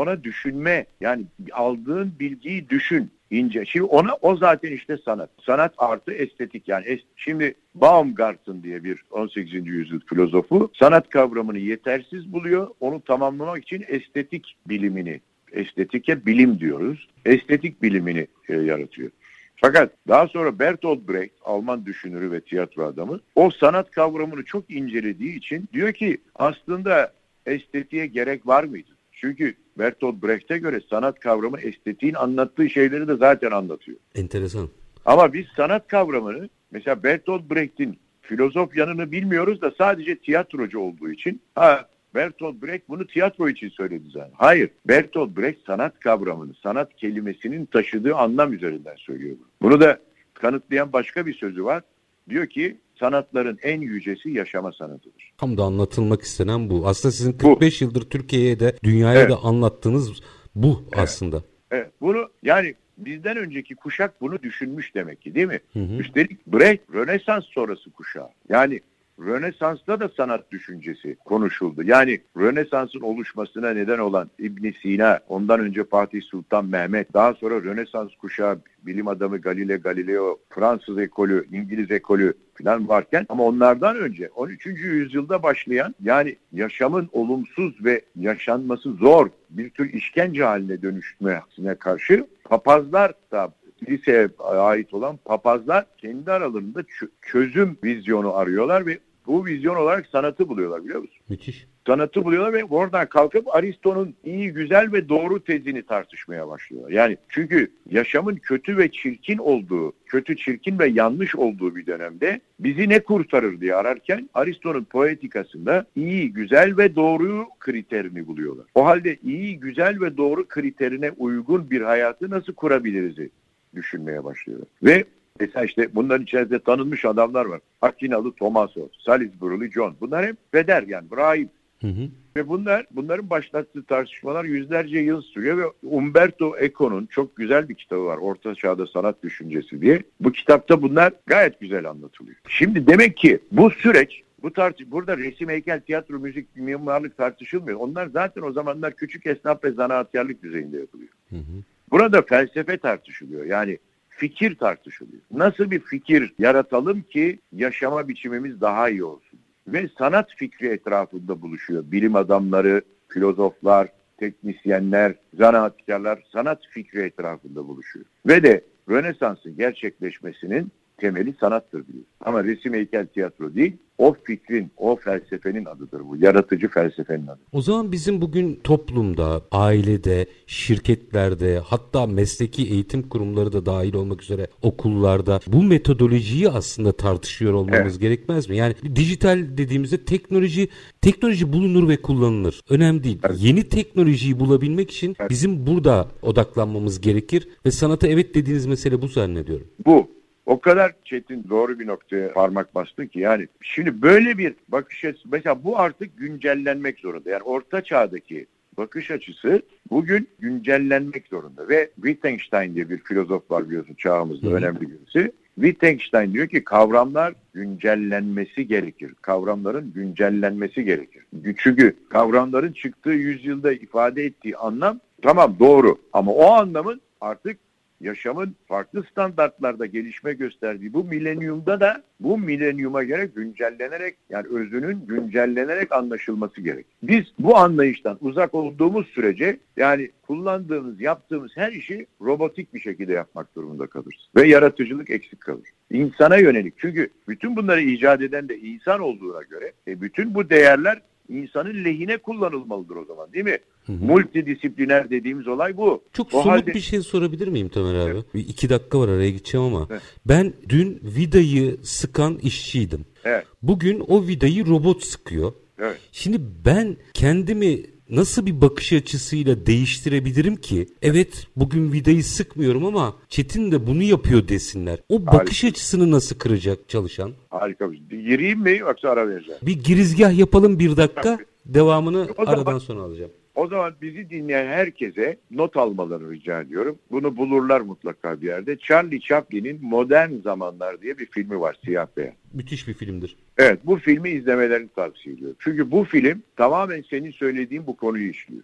[0.00, 3.64] ona düşünme yani aldığın bilgiyi düşün ince.
[3.64, 5.30] Şimdi ona o zaten işte sanat.
[5.46, 6.84] Sanat artı estetik yani.
[6.86, 9.66] Es, şimdi Baumgarten diye bir 18.
[9.66, 12.68] yüzyıl filozofu sanat kavramını yetersiz buluyor.
[12.80, 15.20] Onu tamamlamak için estetik bilimini,
[15.52, 17.08] estetike bilim diyoruz.
[17.24, 19.10] Estetik bilimini e, yaratıyor.
[19.56, 25.36] Fakat daha sonra Bertolt Brecht, Alman düşünürü ve tiyatro adamı, o sanat kavramını çok incelediği
[25.36, 27.12] için diyor ki aslında
[27.46, 28.90] estetiğe gerek var mıydı?
[29.20, 33.98] Çünkü Bertolt Brecht'e göre sanat kavramı estetiğin anlattığı şeyleri de zaten anlatıyor.
[34.14, 34.68] Enteresan.
[35.04, 41.40] Ama biz sanat kavramını mesela Bertolt Brecht'in filozof yanını bilmiyoruz da sadece tiyatrocu olduğu için
[41.54, 44.32] ha Bertolt Brecht bunu tiyatro için söyledi zaten.
[44.34, 44.70] Hayır.
[44.88, 49.70] Bertolt Brecht sanat kavramını, sanat kelimesinin taşıdığı anlam üzerinden söylüyor bunu.
[49.70, 50.00] Bunu da
[50.34, 51.82] kanıtlayan başka bir sözü var.
[52.28, 55.32] Diyor ki sanatların en yücesi yaşama sanatıdır.
[55.38, 56.88] Tam da anlatılmak istenen bu.
[56.88, 57.84] Aslında sizin 45 bu.
[57.84, 59.30] yıldır Türkiye'ye de dünyaya evet.
[59.30, 60.22] da anlattığınız
[60.54, 60.98] bu evet.
[60.98, 61.42] aslında.
[61.70, 61.90] Evet.
[62.00, 65.60] Bunu yani bizden önceki kuşak bunu düşünmüş demek ki değil mi?
[65.72, 65.96] Hı hı.
[65.96, 68.28] Üstelik Brecht Rönesans sonrası kuşağı.
[68.48, 68.80] Yani
[69.26, 71.82] Rönesans'ta da sanat düşüncesi konuşuldu.
[71.82, 78.14] Yani Rönesans'ın oluşmasına neden olan İbn Sina, ondan önce Fatih Sultan Mehmet, daha sonra Rönesans
[78.14, 84.66] kuşağı bilim adamı Galile Galileo, Fransız ekolü, İngiliz ekolü falan varken ama onlardan önce 13.
[84.66, 93.12] yüzyılda başlayan yani yaşamın olumsuz ve yaşanması zor bir tür işkence haline dönüşmesine karşı papazlar
[93.32, 96.82] da kiliseye ait olan papazlar kendi aralarında
[97.22, 101.16] çözüm vizyonu arıyorlar ve bu vizyon olarak sanatı buluyorlar biliyor musun?
[101.28, 101.66] Müthiş.
[101.86, 106.90] Sanatı buluyorlar ve oradan kalkıp Aristo'nun iyi, güzel ve doğru tezini tartışmaya başlıyorlar.
[106.90, 112.88] Yani çünkü yaşamın kötü ve çirkin olduğu, kötü, çirkin ve yanlış olduğu bir dönemde bizi
[112.88, 118.66] ne kurtarır diye ararken Aristo'nun poetikasında iyi, güzel ve doğru kriterini buluyorlar.
[118.74, 123.30] O halde iyi, güzel ve doğru kriterine uygun bir hayatı nasıl kurabiliriz
[123.74, 124.68] düşünmeye başlıyorlar.
[124.82, 125.04] Ve
[125.40, 127.60] Mesela işte bunların içerisinde tanınmış adamlar var.
[127.82, 129.96] Akinalı Tomaso, Salisbury'li John.
[130.00, 131.48] Bunlar hep peder yani rahip.
[131.80, 132.08] Hı hı.
[132.36, 138.04] Ve bunlar bunların başlattığı tartışmalar yüzlerce yıl sürüyor ve Umberto Eco'nun çok güzel bir kitabı
[138.04, 138.16] var.
[138.16, 140.02] Orta Çağda Sanat Düşüncesi diye.
[140.20, 142.36] Bu kitapta bunlar gayet güzel anlatılıyor.
[142.48, 147.78] Şimdi demek ki bu süreç bu tartış burada resim, heykel, tiyatro, müzik, mimarlık tartışılmıyor.
[147.78, 151.10] Onlar zaten o zamanlar küçük esnaf ve zanaatkarlık düzeyinde yapılıyor.
[151.30, 151.62] Hı hı.
[151.90, 153.44] Burada felsefe tartışılıyor.
[153.44, 153.78] Yani
[154.20, 155.22] fikir tartışılıyor.
[155.30, 159.40] Nasıl bir fikir yaratalım ki yaşama biçimimiz daha iyi olsun?
[159.68, 161.84] Ve sanat fikri etrafında buluşuyor.
[161.86, 168.06] Bilim adamları, filozoflar, teknisyenler, zanaatkarlar sanat fikri etrafında buluşuyor.
[168.26, 172.04] Ve de Rönesans'ın gerçekleşmesinin temeli sanattır diyor.
[172.20, 176.16] Ama resim, heykel, tiyatro değil, o fikrin, o felsefenin adıdır bu.
[176.16, 177.38] Yaratıcı felsefenin adı.
[177.52, 184.46] O zaman bizim bugün toplumda, ailede, şirketlerde, hatta mesleki eğitim kurumları da dahil olmak üzere
[184.62, 188.00] okullarda bu metodolojiyi aslında tartışıyor olmamız evet.
[188.00, 188.56] gerekmez mi?
[188.56, 190.68] Yani dijital dediğimizde teknoloji
[191.00, 192.60] teknoloji bulunur ve kullanılır.
[192.70, 193.18] Önemli değil.
[193.24, 193.36] Evet.
[193.40, 195.30] Yeni teknolojiyi bulabilmek için evet.
[195.30, 199.66] bizim burada odaklanmamız gerekir ve sanata evet dediğiniz mesele bu zannediyorum.
[199.86, 200.19] Bu
[200.50, 205.28] o kadar Çetin doğru bir noktaya parmak bastı ki yani şimdi böyle bir bakış açısı
[205.32, 207.30] mesela bu artık güncellenmek zorunda.
[207.30, 213.94] Yani orta çağdaki bakış açısı bugün güncellenmek zorunda ve Wittgenstein diye bir filozof var biliyorsun
[213.94, 214.54] çağımızda Hı.
[214.54, 215.32] önemli birisi.
[215.54, 219.14] Wittgenstein diyor ki kavramlar güncellenmesi gerekir.
[219.22, 221.24] Kavramların güncellenmesi gerekir.
[221.56, 227.56] Çünkü kavramların çıktığı yüzyılda ifade ettiği anlam tamam doğru ama o anlamın artık
[228.00, 235.92] yaşamın farklı standartlarda gelişme gösterdiği bu milenyumda da bu milenyuma göre güncellenerek yani özünün güncellenerek
[235.92, 236.86] anlaşılması gerek.
[237.02, 243.56] Biz bu anlayıştan uzak olduğumuz sürece yani kullandığımız, yaptığımız her işi robotik bir şekilde yapmak
[243.56, 244.28] durumunda kalırız.
[244.36, 245.68] Ve yaratıcılık eksik kalır.
[245.90, 246.74] İnsana yönelik.
[246.78, 252.18] Çünkü bütün bunları icat eden de insan olduğuna göre e, bütün bu değerler insanın lehine
[252.18, 253.58] kullanılmalıdır o zaman değil mi?
[253.86, 254.04] Hı hı.
[254.04, 256.02] Multidisipliner dediğimiz olay bu.
[256.12, 256.74] Çok o somut halde...
[256.74, 258.10] bir şey sorabilir miyim Tamer abi?
[258.10, 258.34] Evet.
[258.34, 259.86] Bir iki dakika var araya gideceğim ama.
[259.90, 260.02] Evet.
[260.26, 263.04] Ben dün vidayı sıkan işçiydim.
[263.24, 263.44] Evet.
[263.62, 265.52] Bugün o vidayı robot sıkıyor.
[265.78, 265.98] Evet.
[266.12, 270.88] Şimdi ben kendimi nasıl bir bakış açısıyla değiştirebilirim ki?
[271.02, 274.98] Evet bugün vidayı sıkmıyorum ama Çetin de bunu yapıyor desinler.
[275.08, 275.68] O bakış Harika.
[275.68, 277.32] açısını nasıl kıracak çalışan?
[277.50, 277.90] Harika.
[278.10, 279.60] Gireyim mi yoksa ara vereceğim?
[279.62, 281.38] Bir girizgah yapalım bir dakika.
[281.66, 283.30] Devamını aradan sonra alacağım.
[283.60, 286.98] O zaman bizi dinleyen herkese not almalarını rica ediyorum.
[287.10, 288.78] Bunu bulurlar mutlaka bir yerde.
[288.78, 292.34] Charlie Chaplin'in Modern Zamanlar diye bir filmi var siyah beyaz.
[292.52, 293.36] Müthiş bir filmdir.
[293.58, 295.56] Evet bu filmi izlemelerini tavsiye ediyorum.
[295.58, 298.62] Çünkü bu film tamamen senin söylediğin bu konuyu işliyor.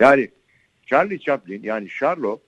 [0.00, 0.28] Yani
[0.86, 2.40] Charlie Chaplin yani Charlo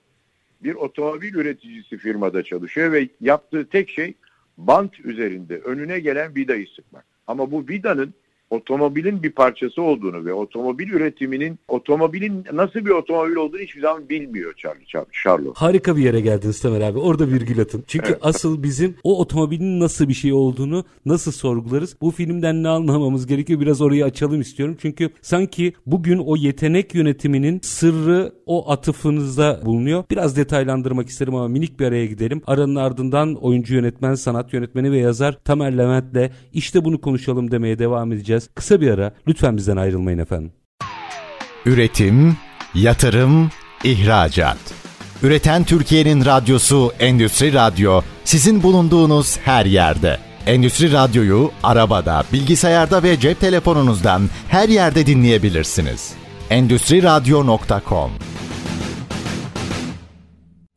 [0.63, 4.13] bir otomobil üreticisi firmada çalışıyor ve yaptığı tek şey
[4.57, 7.05] bant üzerinde önüne gelen vidayı sıkmak.
[7.27, 8.13] Ama bu vidanın
[8.51, 14.53] otomobilin bir parçası olduğunu ve otomobil üretiminin otomobilin nasıl bir otomobil olduğunu hiçbir zaman bilmiyor
[14.57, 14.85] Charlie
[15.23, 15.53] Charlo.
[15.55, 16.99] Harika bir yere geldiniz Tamer abi.
[16.99, 17.83] Orada virgül atın.
[17.87, 18.19] Çünkü evet.
[18.21, 21.95] asıl bizim o otomobilin nasıl bir şey olduğunu nasıl sorgularız?
[22.01, 23.59] Bu filmden ne anlamamız gerekiyor?
[23.59, 24.77] Biraz orayı açalım istiyorum.
[24.81, 30.03] Çünkü sanki bugün o yetenek yönetiminin sırrı o atıfınızda bulunuyor.
[30.11, 32.41] Biraz detaylandırmak isterim ama minik bir araya gidelim.
[32.47, 38.11] Aranın ardından oyuncu yönetmen, sanat yönetmeni ve yazar Tamer Levent'le işte bunu konuşalım demeye devam
[38.11, 38.49] edeceğiz vereceğiz.
[38.55, 40.51] Kısa bir ara lütfen bizden ayrılmayın efendim.
[41.65, 42.37] Üretim,
[42.73, 43.51] yatırım,
[43.83, 44.57] ihracat.
[45.23, 50.17] Üreten Türkiye'nin radyosu Endüstri Radyo sizin bulunduğunuz her yerde.
[50.47, 56.13] Endüstri Radyo'yu arabada, bilgisayarda ve cep telefonunuzdan her yerde dinleyebilirsiniz.
[56.49, 58.11] Endüstri Radyo.com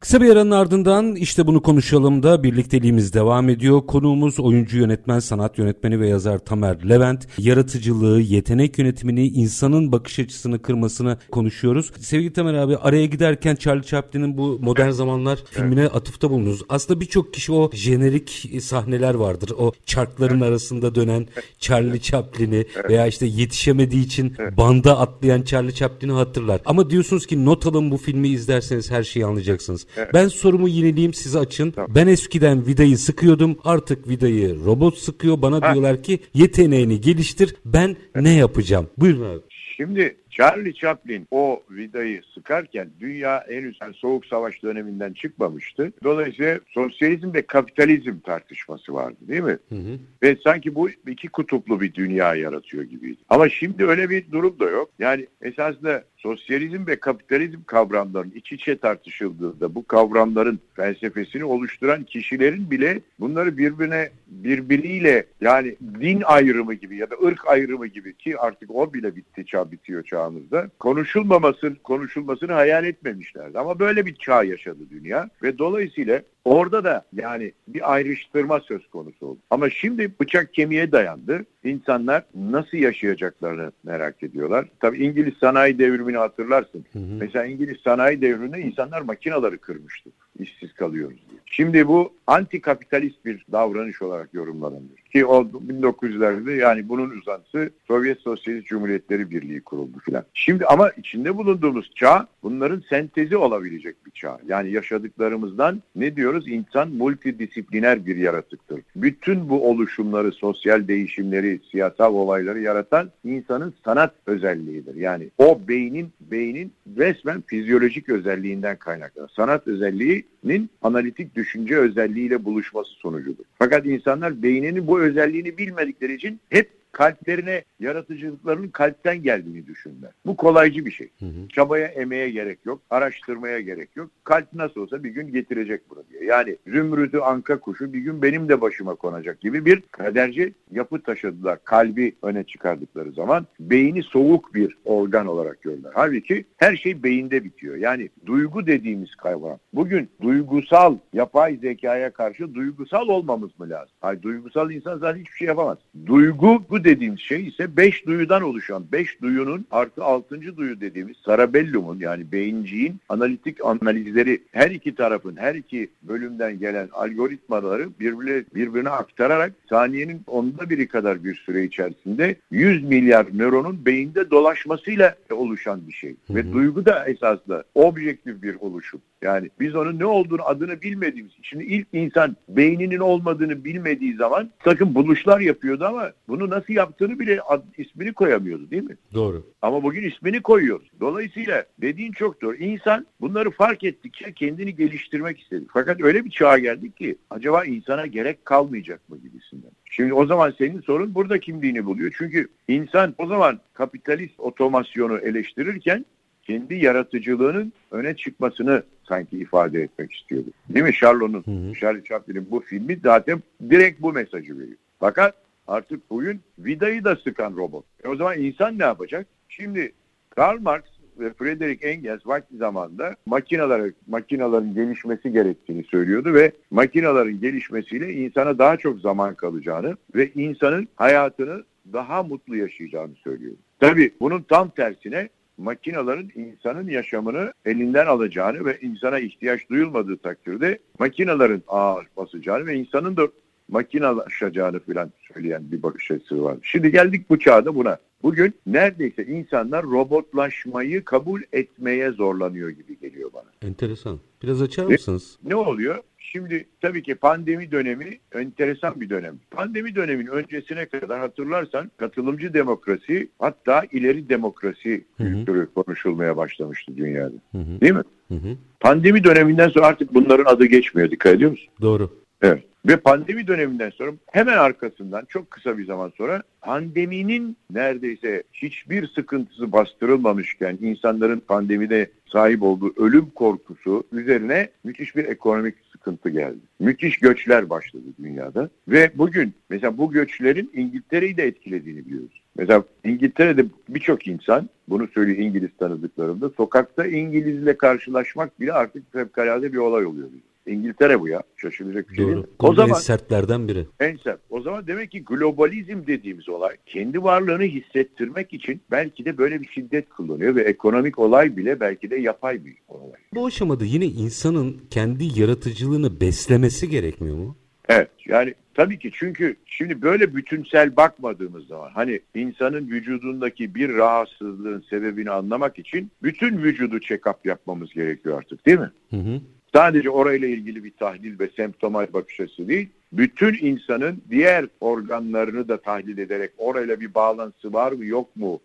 [0.05, 3.87] Kısa bir aranın ardından işte bunu konuşalım da birlikteliğimiz devam ediyor.
[3.87, 7.27] Konuğumuz oyuncu, yönetmen, sanat yönetmeni ve yazar Tamer Levent.
[7.39, 11.93] Yaratıcılığı, yetenek yönetimini, insanın bakış açısını kırmasını konuşuyoruz.
[12.01, 16.63] Sevgili Tamer abi araya giderken Charlie Chaplin'in bu Modern Zamanlar filmine atıfta bulunuz.
[16.69, 19.51] Aslında birçok kişi o jenerik sahneler vardır.
[19.59, 21.27] O çarkların arasında dönen
[21.59, 26.61] Charlie Chaplin'i veya işte yetişemediği için banda atlayan Charlie Chaplin'i hatırlar.
[26.65, 29.87] Ama diyorsunuz ki not alın bu filmi izlerseniz her şeyi anlayacaksınız.
[30.15, 31.71] Ben sorumu yineleyeyim size açın.
[31.71, 31.91] Tamam.
[31.95, 33.59] Ben eskiden vidayı sıkıyordum.
[33.65, 35.43] Artık vidayı robot sıkıyor.
[35.43, 35.73] Bana ha.
[35.73, 37.55] diyorlar ki yeteneğini geliştir.
[37.65, 38.87] Ben ne yapacağım?
[38.99, 39.43] Buyurun abi.
[39.77, 45.93] Şimdi Charlie Chaplin o vidayı sıkarken dünya henüz yani soğuk savaş döneminden çıkmamıştı.
[46.05, 49.59] Dolayısıyla sosyalizm ve kapitalizm tartışması vardı değil mi?
[49.69, 49.99] Hı hı.
[50.23, 53.19] Ve sanki bu iki kutuplu bir dünya yaratıyor gibiydi.
[53.29, 54.91] Ama şimdi öyle bir durum da yok.
[54.99, 63.01] Yani esasında sosyalizm ve kapitalizm kavramlarının iç içe tartışıldığında bu kavramların felsefesini oluşturan kişilerin bile
[63.21, 68.95] bunları birbirine birbiriyle yani din ayrımı gibi ya da ırk ayrımı gibi ki artık o
[68.95, 70.71] bile bitti çağ bitiyor çağımızda.
[70.79, 73.59] Konuşulmaması konuşulmasını hayal etmemişlerdi.
[73.59, 79.27] Ama böyle bir çağ yaşadı dünya ve dolayısıyla Orada da yani bir ayrıştırma söz konusu
[79.27, 79.39] oldu.
[79.51, 81.45] Ama şimdi bıçak kemiğe dayandı.
[81.65, 84.69] İnsanlar nasıl yaşayacaklarını merak ediyorlar.
[84.81, 86.85] Tabii İngiliz sanayi devrimini hatırlarsın.
[86.93, 87.03] Hı hı.
[87.21, 90.11] Mesela İngiliz sanayi devriminde insanlar makinaları kırmıştı.
[90.39, 91.41] İşsiz kalıyoruz diye.
[91.47, 95.04] Şimdi bu anti kapitalist bir davranış olarak yorumlanabilir.
[95.15, 100.25] Ki o 1900'lerde yani bunun uzantısı Sovyet Sosyalist Cumhuriyetleri Birliği kuruldu filan.
[100.35, 104.39] Şimdi ama içinde bulunduğumuz çağ bunların sentezi olabilecek bir çağ.
[104.47, 106.49] Yani yaşadıklarımızdan ne diyoruz?
[106.49, 108.81] İnsan multidisipliner bir yaratıktır.
[108.97, 114.95] Bütün bu oluşumları, sosyal değişimleri, siyasal olayları yaratan insanın sanat özelliğidir.
[114.95, 119.29] Yani o beynin beynin resmen fizyolojik özelliğinden kaynaklanır.
[119.29, 123.45] Sanat özelliğinin analitik düşünce özelliğiyle buluşması sonucudur.
[123.59, 130.11] Fakat insanlar beyninin bu özelliğini bilmedikleri için hep kalplerine yaratıcılıklarının kalpten geldiğini düşünürler.
[130.27, 131.09] Bu kolaycı bir şey.
[131.19, 131.49] Hı hı.
[131.49, 132.83] Çabaya, emeğe gerek yok.
[132.91, 134.11] Araştırmaya gerek yok.
[134.25, 136.25] Kalp nasıl olsa bir gün getirecek bunu diye.
[136.25, 141.65] Yani zümrütü anka kuşu bir gün benim de başıma konacak gibi bir kaderci yapı taşıdılar.
[141.65, 145.93] Kalbi öne çıkardıkları zaman beyni soğuk bir organ olarak gördüler.
[145.95, 147.77] Halbuki her şey beyinde bitiyor.
[147.77, 149.59] Yani duygu dediğimiz kavram.
[149.73, 153.95] Bugün duygusal yapay zekaya karşı duygusal olmamız mı lazım?
[154.01, 155.79] Hayır duygusal insan zaten hiçbir şey yapamaz.
[156.07, 161.99] Duygu bu dediğimiz şey ise beş duyudan oluşan, beş duyunun artı altıncı duyu dediğimiz cerebellum'un
[161.99, 169.53] yani beyinciğin analitik analizleri her iki tarafın, her iki bölümden gelen algoritmaları birbirine, birbirine aktararak
[169.69, 176.11] saniyenin onda biri kadar bir süre içerisinde 100 milyar nöronun beyinde dolaşmasıyla oluşan bir şey.
[176.27, 176.37] Hı hı.
[176.37, 179.01] Ve duygu da esasında objektif bir oluşum.
[179.23, 184.95] Yani biz onun ne olduğunu adını bilmediğimiz Şimdi ilk insan beyninin olmadığını bilmediği zaman sakın
[184.95, 188.97] buluşlar yapıyordu ama bunu nasıl yaptığını bile ad, ismini koyamıyordu değil mi?
[189.15, 189.47] Doğru.
[189.63, 190.91] Ama bugün ismini koyuyoruz.
[191.01, 192.57] Dolayısıyla dediğin çok doğru.
[192.57, 195.65] İnsan bunları fark ettikçe kendini geliştirmek istedi.
[195.73, 199.71] Fakat öyle bir çağa geldik ki acaba insana gerek kalmayacak mı gibisinden.
[199.91, 202.15] Şimdi o zaman senin sorun burada kimliğini buluyor.
[202.19, 206.05] Çünkü insan o zaman kapitalist otomasyonu eleştirirken
[206.43, 210.49] kendi yaratıcılığının öne çıkmasını sanki ifade etmek istiyordu.
[210.69, 214.77] Değil mi Charlot'un, Charlie Chaplin'in bu filmi zaten direkt bu mesajı veriyor.
[215.01, 215.35] Fakat
[215.67, 217.85] artık bugün vidayı da sıkan robot.
[218.05, 219.27] E o zaman insan ne yapacak?
[219.49, 219.93] Şimdi
[220.31, 220.83] Karl Marx
[221.19, 228.77] ve Frederick Engels vakti zamanında makinalara, makinaların gelişmesi gerektiğini söylüyordu ve makinaların gelişmesiyle insana daha
[228.77, 233.59] çok zaman kalacağını ve insanın hayatını daha mutlu yaşayacağını söylüyordu.
[233.81, 241.63] Tabii bunun tam tersine makinaların insanın yaşamını elinden alacağını ve insana ihtiyaç duyulmadığı takdirde makinaların
[241.69, 243.29] ağır basacağını ve insanın da
[243.69, 246.57] makinalaşacağını falan söyleyen bir bakış açısı var.
[246.63, 247.99] Şimdi geldik bu çağda buna.
[248.23, 253.45] Bugün neredeyse insanlar robotlaşmayı kabul etmeye zorlanıyor gibi geliyor bana.
[253.63, 254.21] Enteresan.
[254.43, 255.39] Biraz açar mısınız?
[255.45, 255.99] Ne, ne oluyor?
[256.19, 259.39] Şimdi tabii ki pandemi dönemi enteresan bir dönem.
[259.51, 267.35] Pandemi dönemin öncesine kadar hatırlarsan katılımcı demokrasi hatta ileri demokrasi kültürü konuşulmaya başlamıştı dünyada.
[267.53, 267.81] Hı hı.
[267.81, 268.03] Değil mi?
[268.29, 268.57] Hı hı.
[268.81, 271.11] Pandemi döneminden sonra artık bunların adı geçmiyor.
[271.11, 271.69] Dikkat ediyor musun?
[271.81, 272.24] Doğru.
[272.45, 272.65] Evet.
[272.87, 279.73] Ve pandemi döneminden sonra hemen arkasından çok kısa bir zaman sonra pandeminin neredeyse hiçbir sıkıntısı
[279.73, 286.59] bastırılmamışken insanların pandemide sahip olduğu ölüm korkusu üzerine müthiş bir ekonomik sıkıntı geldi.
[286.81, 292.43] Müthiş göçler başladı dünyada ve bugün mesela bu göçlerin İngiltere'yi de etkilediğini biliyoruz.
[292.57, 299.79] Mesela İngiltere'de birçok insan, bunu söylüyor İngiliz tanıdıklarımda, sokakta İngilizle karşılaşmak bile artık fevkalade bir
[299.79, 300.29] olay oluyor.
[300.29, 300.54] Bizim.
[300.67, 301.43] İngiltere bu ya.
[301.57, 302.35] Şaşılacak bir şey Doğru.
[302.35, 302.47] değil.
[302.59, 303.87] O zaman en sertlerden biri.
[304.01, 304.41] En sert.
[304.51, 309.67] O zaman demek ki globalizm dediğimiz olay kendi varlığını hissettirmek için belki de böyle bir
[309.67, 313.21] şiddet kullanıyor ve ekonomik olay bile belki de yapay bir olay.
[313.35, 317.57] Bu aşamada yine insanın kendi yaratıcılığını beslemesi gerekmiyor mu?
[317.89, 324.85] Evet yani tabii ki çünkü şimdi böyle bütünsel bakmadığımız zaman hani insanın vücudundaki bir rahatsızlığın
[324.91, 328.91] sebebini anlamak için bütün vücudu check-up yapmamız gerekiyor artık değil mi?
[329.11, 329.41] Hı hı.
[329.75, 335.77] Sadece orayla ilgili bir tahlil ve semptomal bakış açısı değil, bütün insanın diğer organlarını da
[335.77, 338.61] tahlil ederek orayla bir bağlantısı var mı yok mu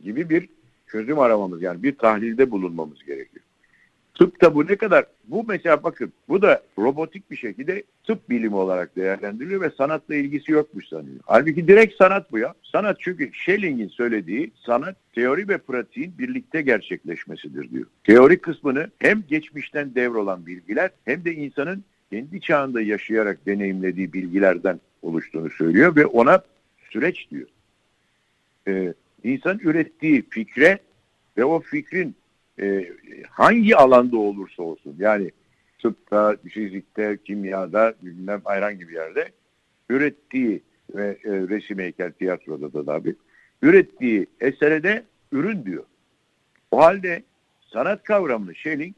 [0.00, 0.48] gibi bir
[0.86, 3.44] çözüm aramamız yani bir tahlilde bulunmamız gerekiyor.
[4.18, 5.06] Tıpta bu ne kadar?
[5.24, 10.52] Bu mesela bakın bu da robotik bir şekilde tıp bilimi olarak değerlendiriliyor ve sanatla ilgisi
[10.52, 11.20] yokmuş sanıyor.
[11.26, 12.54] Halbuki direkt sanat bu ya.
[12.62, 17.86] Sanat çünkü Schelling'in söylediği sanat teori ve pratiğin birlikte gerçekleşmesidir diyor.
[18.04, 25.50] Teori kısmını hem geçmişten devrolan bilgiler hem de insanın kendi çağında yaşayarak deneyimlediği bilgilerden oluştuğunu
[25.50, 26.42] söylüyor ve ona
[26.90, 27.48] süreç diyor.
[28.68, 30.78] Ee, insan ürettiği fikre
[31.36, 32.14] ve o fikrin
[32.60, 32.92] e,
[33.30, 35.30] hangi alanda olursa olsun yani
[35.78, 39.28] tıpta, fizikte, kimyada, bilmem herhangi bir yerde
[39.88, 40.62] ürettiği
[40.94, 43.14] ve e, resim heykel tiyatroda da tabi
[43.62, 45.84] ürettiği esere de ürün diyor.
[46.70, 47.22] O halde
[47.60, 48.94] sanat kavramını Schelling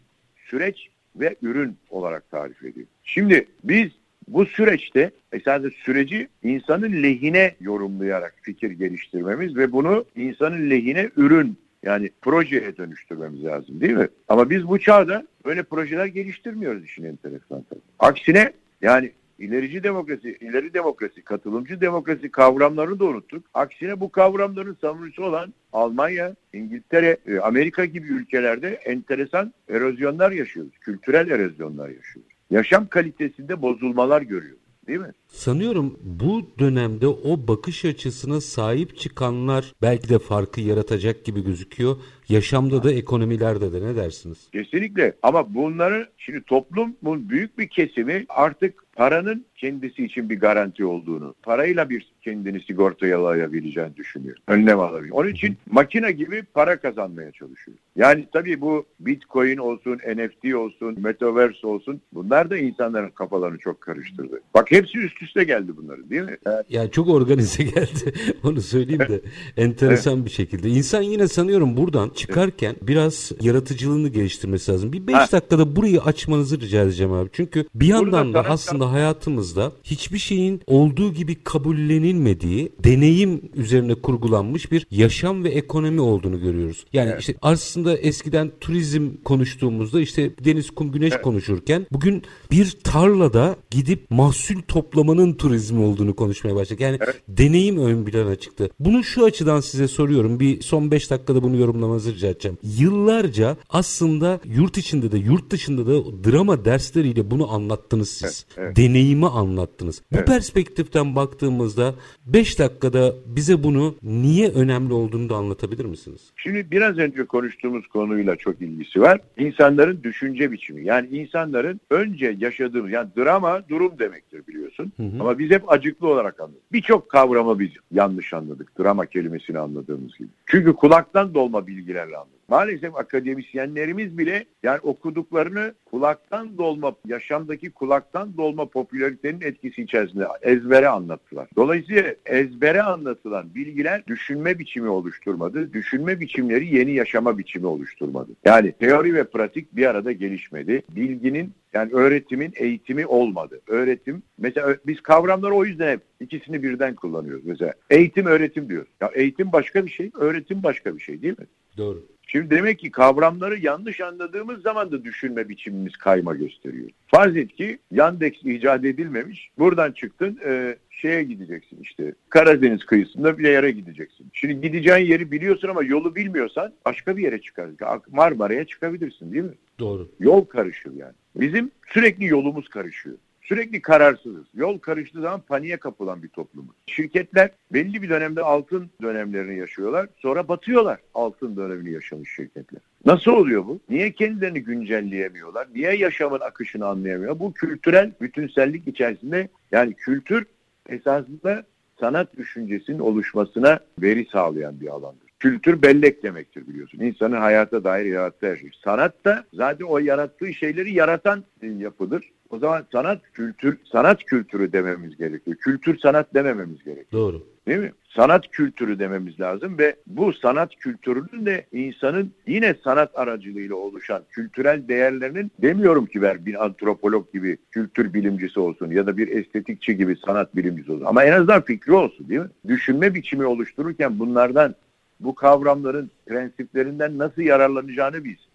[0.46, 2.86] süreç ve ürün olarak tarif ediyor.
[3.04, 3.90] Şimdi biz
[4.28, 12.10] bu süreçte esasında süreci insanın lehine yorumlayarak fikir geliştirmemiz ve bunu insanın lehine ürün yani
[12.22, 14.08] projeye dönüştürmemiz lazım değil mi?
[14.28, 17.80] Ama biz bu çağda böyle projeler geliştirmiyoruz işin enteresan tabii.
[17.98, 23.44] Aksine yani ilerici demokrasi, ileri demokrasi, katılımcı demokrasi kavramlarını da unuttuk.
[23.54, 30.72] Aksine bu kavramların savunucusu olan Almanya, İngiltere, e, Amerika gibi ülkelerde enteresan erozyonlar yaşıyoruz.
[30.80, 32.32] Kültürel erozyonlar yaşıyoruz.
[32.50, 35.12] Yaşam kalitesinde bozulmalar görüyoruz değil mi?
[35.28, 41.96] Sanıyorum bu dönemde o bakış açısına sahip çıkanlar belki de farkı yaratacak gibi gözüküyor.
[42.30, 44.38] Yaşamda da ekonomilerde de ne dersiniz?
[44.52, 51.34] Kesinlikle ama bunları şimdi toplumun büyük bir kesimi artık paranın kendisi için bir garanti olduğunu,
[51.42, 54.36] parayla bir kendini sigortalayabileceğini düşünüyor.
[54.48, 55.16] Önlem alabiliyor.
[55.16, 57.76] Onun için makine gibi para kazanmaya çalışıyor.
[57.96, 64.40] Yani tabii bu Bitcoin olsun, NFT olsun, Metaverse olsun bunlar da insanların kafalarını çok karıştırdı.
[64.54, 66.36] Bak hepsi üst üste geldi bunların değil mi?
[66.46, 66.66] Evet.
[66.68, 68.12] Yani çok organize geldi.
[68.44, 69.20] Onu söyleyeyim de
[69.56, 70.68] enteresan bir şekilde.
[70.68, 74.92] İnsan yine sanıyorum buradan çıkarken biraz yaratıcılığını geliştirmesi lazım.
[74.92, 77.30] Bir 5 dakikada burayı açmanızı rica edeceğim abi.
[77.32, 84.86] Çünkü bir yandan da aslında hayatımızda hiçbir şeyin olduğu gibi kabullenilmediği deneyim üzerine kurgulanmış bir
[84.90, 86.86] yaşam ve ekonomi olduğunu görüyoruz.
[86.92, 87.20] Yani evet.
[87.20, 91.22] işte aslında eskiden turizm konuştuğumuzda işte deniz, kum, güneş evet.
[91.22, 96.80] konuşurken bugün bir tarlada gidip mahsul toplamanın turizmi olduğunu konuşmaya başladık.
[96.80, 97.22] Yani evet.
[97.28, 98.70] deneyim ön plana çıktı.
[98.80, 100.40] Bunu şu açıdan size soruyorum.
[100.40, 102.58] Bir son 5 dakikada bunu yorumlamanızı rica edeceğim.
[102.62, 105.92] Yıllarca aslında yurt içinde de yurt dışında da
[106.30, 108.46] drama dersleriyle bunu anlattınız siz.
[108.56, 108.76] Evet, evet.
[108.76, 110.02] Deneyimi anlattınız.
[110.12, 110.26] Bu evet.
[110.26, 111.94] perspektiften baktığımızda
[112.26, 116.32] 5 dakikada bize bunu niye önemli olduğunu da anlatabilir misiniz?
[116.36, 119.20] Şimdi biraz önce konuştuğumuz konuyla çok ilgisi var.
[119.38, 120.84] İnsanların düşünce biçimi.
[120.84, 124.92] Yani insanların önce yaşadığımız yani drama durum demektir biliyorsun.
[124.96, 125.20] Hı hı.
[125.20, 126.72] Ama biz hep acıklı olarak anladık.
[126.72, 128.78] Birçok kavramı biz yanlış anladık.
[128.78, 130.28] Drama kelimesini anladığımız gibi.
[130.46, 131.66] Çünkü kulaktan dolma
[132.00, 132.40] bilgilerle anladık.
[132.48, 141.48] maalesef akademisyenlerimiz bile yani okuduklarını kulaktan dolma, yaşamdaki kulaktan dolma popülaritenin etkisi içerisinde ezbere anlattılar.
[141.56, 145.72] Dolayısıyla ezbere anlatılan bilgiler düşünme biçimi oluşturmadı.
[145.72, 148.32] Düşünme biçimleri yeni yaşama biçimi oluşturmadı.
[148.44, 150.82] Yani teori ve pratik bir arada gelişmedi.
[150.90, 153.60] Bilginin yani öğretimin eğitimi olmadı.
[153.66, 157.46] Öğretim mesela biz kavramları o yüzden hep ikisini birden kullanıyoruz.
[157.46, 158.88] Mesela eğitim öğretim diyoruz.
[159.00, 161.46] Ya eğitim başka bir şey, öğretim başka bir şey değil mi?
[161.76, 162.06] Doğru.
[162.26, 166.90] Şimdi demek ki kavramları yanlış anladığımız zaman da düşünme biçimimiz kayma gösteriyor.
[167.06, 169.50] Farz et ki Yandex icat edilmemiş.
[169.58, 172.14] Buradan çıktın e, şeye gideceksin işte.
[172.28, 174.26] Karadeniz kıyısında bir yere gideceksin.
[174.32, 177.68] Şimdi gideceğin yeri biliyorsun ama yolu bilmiyorsan başka bir yere çıkar.
[178.10, 179.54] Marmara'ya çıkabilirsin değil mi?
[179.78, 180.08] Doğru.
[180.20, 181.14] Yol karışır yani.
[181.36, 183.16] Bizim sürekli yolumuz karışıyor.
[183.50, 184.44] Sürekli kararsızız.
[184.54, 186.76] Yol karıştığı zaman paniğe kapılan bir toplumuz.
[186.86, 190.06] Şirketler belli bir dönemde altın dönemlerini yaşıyorlar.
[190.16, 192.82] Sonra batıyorlar altın dönemini yaşamış şirketler.
[193.06, 193.80] Nasıl oluyor bu?
[193.88, 195.68] Niye kendilerini güncelleyemiyorlar?
[195.74, 197.38] Niye yaşamın akışını anlayamıyor?
[197.38, 200.46] Bu kültürel bütünsellik içerisinde yani kültür
[200.88, 201.64] esasında
[202.00, 205.28] sanat düşüncesinin oluşmasına veri sağlayan bir alandır.
[205.38, 207.00] Kültür bellek demektir biliyorsun.
[207.00, 208.70] İnsanın hayata dair yarattığı her şey.
[208.84, 212.30] Sanat da zaten o yarattığı şeyleri yaratan yapıdır.
[212.50, 215.56] O zaman sanat kültür sanat kültürü dememiz gerekiyor.
[215.56, 217.22] Kültür sanat demememiz gerekiyor.
[217.22, 217.46] Doğru.
[217.66, 217.92] Değil mi?
[218.16, 224.88] Sanat kültürü dememiz lazım ve bu sanat kültürünün de insanın yine sanat aracılığıyla oluşan kültürel
[224.88, 230.16] değerlerinin demiyorum ki ver bir antropolog gibi kültür bilimcisi olsun ya da bir estetikçi gibi
[230.26, 231.04] sanat bilimcisi olsun.
[231.04, 232.50] Ama en azından fikri olsun değil mi?
[232.68, 234.74] Düşünme biçimi oluştururken bunlardan
[235.20, 238.50] bu kavramların prensiplerinden nasıl yararlanacağını bilsin.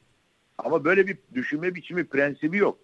[0.58, 2.78] Ama böyle bir düşünme biçimi prensibi yok.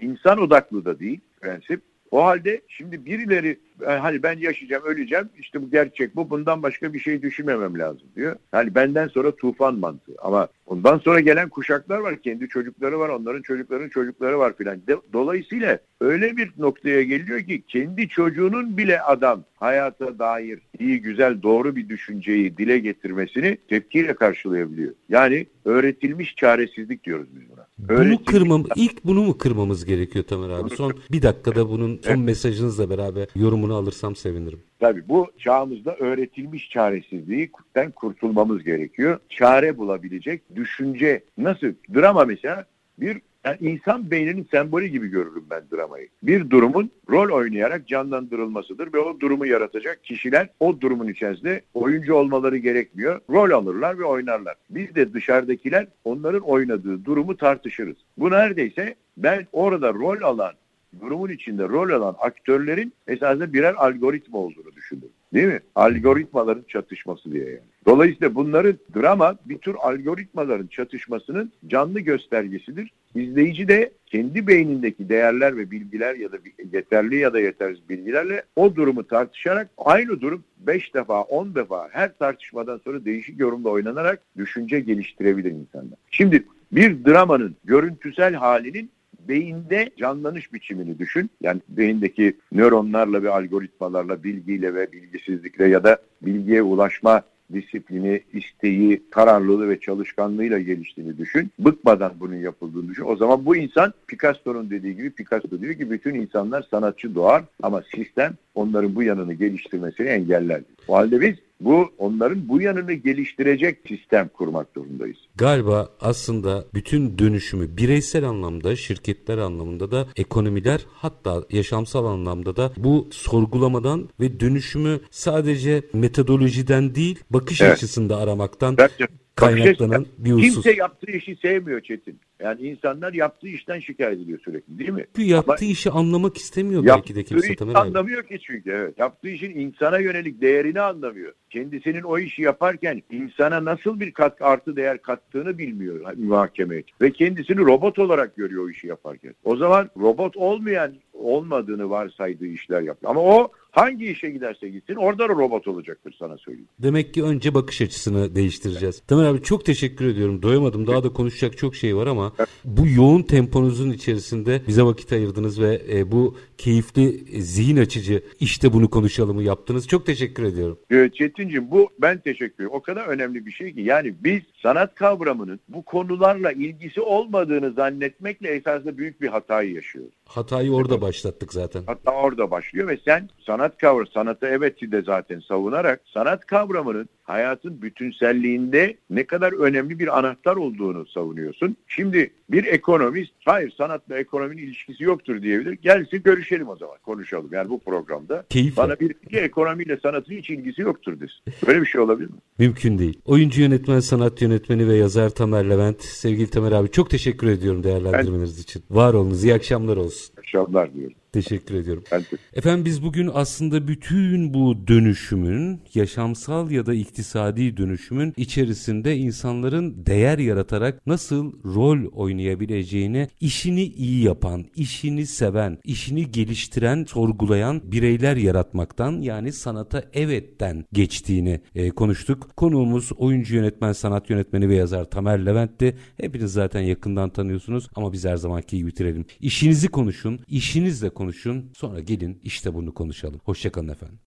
[0.00, 1.82] İnsan odaklı da değil prensip.
[2.10, 6.98] O halde şimdi birileri hani ben yaşayacağım, öleceğim, işte bu gerçek bu, bundan başka bir
[6.98, 8.36] şey düşünmemem lazım diyor.
[8.52, 10.14] Hani benden sonra tufan mantığı.
[10.18, 14.82] Ama ondan sonra gelen kuşaklar var, kendi çocukları var, onların çocuklarının çocukları var filan.
[15.12, 21.76] Dolayısıyla öyle bir noktaya geliyor ki kendi çocuğunun bile adam hayata dair iyi, güzel, doğru
[21.76, 24.94] bir düşünceyi dile getirmesini tepkiyle karşılayabiliyor.
[25.08, 27.66] Yani öğretilmiş çaresizlik diyoruz biz buna.
[27.78, 30.70] Bunu kırmam, ilk bunu mu kırmamız gerekiyor Tamer abi?
[30.70, 33.26] Son bir dakikada bunun son mesajınızla beraber
[33.66, 34.60] yorumunu alırsam sevinirim.
[34.80, 39.18] Tabii bu çağımızda öğretilmiş çaresizliğinden kurtulmamız gerekiyor.
[39.28, 41.72] Çare bulabilecek düşünce nasıl?
[41.94, 42.64] Drama mesela
[42.98, 46.08] bir yani insan beyninin sembolü gibi görürüm ben dramayı.
[46.22, 52.56] Bir durumun rol oynayarak canlandırılmasıdır ve o durumu yaratacak kişiler o durumun içerisinde oyuncu olmaları
[52.56, 53.20] gerekmiyor.
[53.30, 54.54] Rol alırlar ve oynarlar.
[54.70, 57.96] Biz de dışarıdakiler onların oynadığı durumu tartışırız.
[58.18, 60.52] Bu neredeyse ben orada rol alan
[61.00, 65.08] durumun içinde rol alan aktörlerin esasında birer algoritma olduğunu düşündüm.
[65.34, 65.60] Değil mi?
[65.74, 67.60] Algoritmaların çatışması diye yani.
[67.86, 72.92] Dolayısıyla bunların drama bir tür algoritmaların çatışmasının canlı göstergesidir.
[73.14, 76.36] İzleyici de kendi beynindeki değerler ve bilgiler ya da
[76.72, 82.18] yeterli ya da yetersiz bilgilerle o durumu tartışarak aynı durum 5 defa 10 defa her
[82.18, 85.98] tartışmadan sonra değişik yorumda oynanarak düşünce geliştirebilir insanlar.
[86.10, 88.90] Şimdi bir dramanın görüntüsel halinin
[89.28, 91.30] beyinde canlanış biçimini düşün.
[91.42, 97.22] Yani beyindeki nöronlarla ve algoritmalarla, bilgiyle ve bilgisizlikle ya da bilgiye ulaşma
[97.52, 101.50] disiplini, isteği, kararlılığı ve çalışkanlığıyla geliştiğini düşün.
[101.58, 103.04] Bıkmadan bunun yapıldığını düşün.
[103.06, 107.82] O zaman bu insan Picasso'nun dediği gibi Picasso diyor ki bütün insanlar sanatçı doğar ama
[107.94, 110.60] sistem onların bu yanını geliştirmesini engeller.
[110.88, 115.16] O halde biz bu onların bu yanını geliştirecek sistem kurmak zorundayız.
[115.36, 123.08] Galiba aslında bütün dönüşümü bireysel anlamda, şirketler anlamında da ekonomiler hatta yaşamsal anlamda da bu
[123.10, 127.72] sorgulamadan ve dönüşümü sadece metodolojiden değil bakış evet.
[127.72, 130.54] açısında aramaktan Bence, kaynaklanan bir husus.
[130.54, 132.20] Kimse yaptığı işi sevmiyor Çetin.
[132.40, 135.06] Yani insanlar yaptığı işten şikayet ediyor sürekli değil mi?
[135.16, 137.48] Çünkü yaptığı Ama işi anlamak istemiyor belki de kimse.
[137.48, 138.98] Yaptığı işi anlamıyor ki çünkü evet.
[138.98, 141.32] Yaptığı işin insana yönelik değerini anlamıyor.
[141.50, 147.58] Kendisinin o işi yaparken insana nasıl bir kat artı değer kattığını bilmiyor muhakeme Ve kendisini
[147.58, 149.34] robot olarak görüyor o işi yaparken.
[149.44, 153.10] O zaman robot olmayan olmadığını varsaydığı işler yapıyor.
[153.10, 156.68] Ama o hangi işe giderse gitsin orada da robot olacaktır sana söyleyeyim.
[156.78, 158.96] Demek ki önce bakış açısını değiştireceğiz.
[158.98, 159.08] Evet.
[159.08, 160.42] Tamer abi çok teşekkür ediyorum.
[160.42, 160.86] Doyamadım.
[160.86, 162.48] Daha da konuşacak çok şey var ama evet.
[162.64, 168.72] bu yoğun temponuzun içerisinde bize vakit ayırdınız ve e, bu keyifli, e, zihin açıcı işte
[168.72, 169.88] bunu konuşalımı yaptınız.
[169.88, 170.78] Çok teşekkür ediyorum.
[171.14, 172.70] Çetin'cim bu ben teşekkür ederim.
[172.72, 178.48] O kadar önemli bir şey ki yani biz sanat kavramının bu konularla ilgisi olmadığını zannetmekle
[178.48, 180.12] esasında büyük bir hatayı yaşıyoruz.
[180.24, 181.82] Hatayı orada başlattık zaten.
[181.86, 187.82] Hatta orada başlıyor ve sen sanat kavramı, sanatı evet de zaten savunarak sanat kavramının hayatın
[187.82, 191.76] bütünselliğinde ne kadar önemli bir anahtar olduğunu savunuyorsun.
[191.86, 195.72] Şimdi bir ekonomist hayır sanatla ekonominin ilişkisi yoktur diyebilir.
[195.72, 198.44] Gelsin görüşelim o zaman konuşalım yani bu programda.
[198.50, 198.76] Keyifle.
[198.82, 201.66] Bana bir ki ekonomiyle sanatın hiç ilgisi yoktur desin.
[201.66, 202.36] Böyle bir şey olabilir mi?
[202.58, 203.20] Mümkün değil.
[203.24, 206.02] Oyuncu yönetmen, sanat yönetmeni ve yazar Tamer Levent.
[206.02, 208.82] Sevgili Tamer abi çok teşekkür ediyorum değerlendirmeleriniz için.
[208.90, 209.44] Var olunuz.
[209.44, 210.34] İyi akşamlar olsun.
[210.38, 211.16] Akşamlar diyorum.
[211.32, 212.02] Teşekkür ediyorum.
[212.12, 212.24] Ben de-
[212.54, 220.38] Efendim biz bugün aslında bütün bu dönüşümün, yaşamsal ya da iktisadi dönüşümün içerisinde insanların değer
[220.38, 229.52] yaratarak nasıl rol oynayabileceğini işini iyi yapan, işini seven, işini geliştiren, sorgulayan bireyler yaratmaktan yani
[229.52, 232.56] sanata evetten geçtiğini e, konuştuk.
[232.56, 235.96] Konuğumuz oyuncu yönetmen, sanat yönetmeni ve yazar Tamer Levent'ti.
[236.16, 239.26] Hepiniz zaten yakından tanıyorsunuz ama biz her zamanki gibi bitirelim.
[239.40, 241.70] İşinizi konuşun, işinizle konuşun.
[241.76, 243.40] Sonra gelin işte bunu konuşalım.
[243.44, 244.18] Hoşçakalın efendim.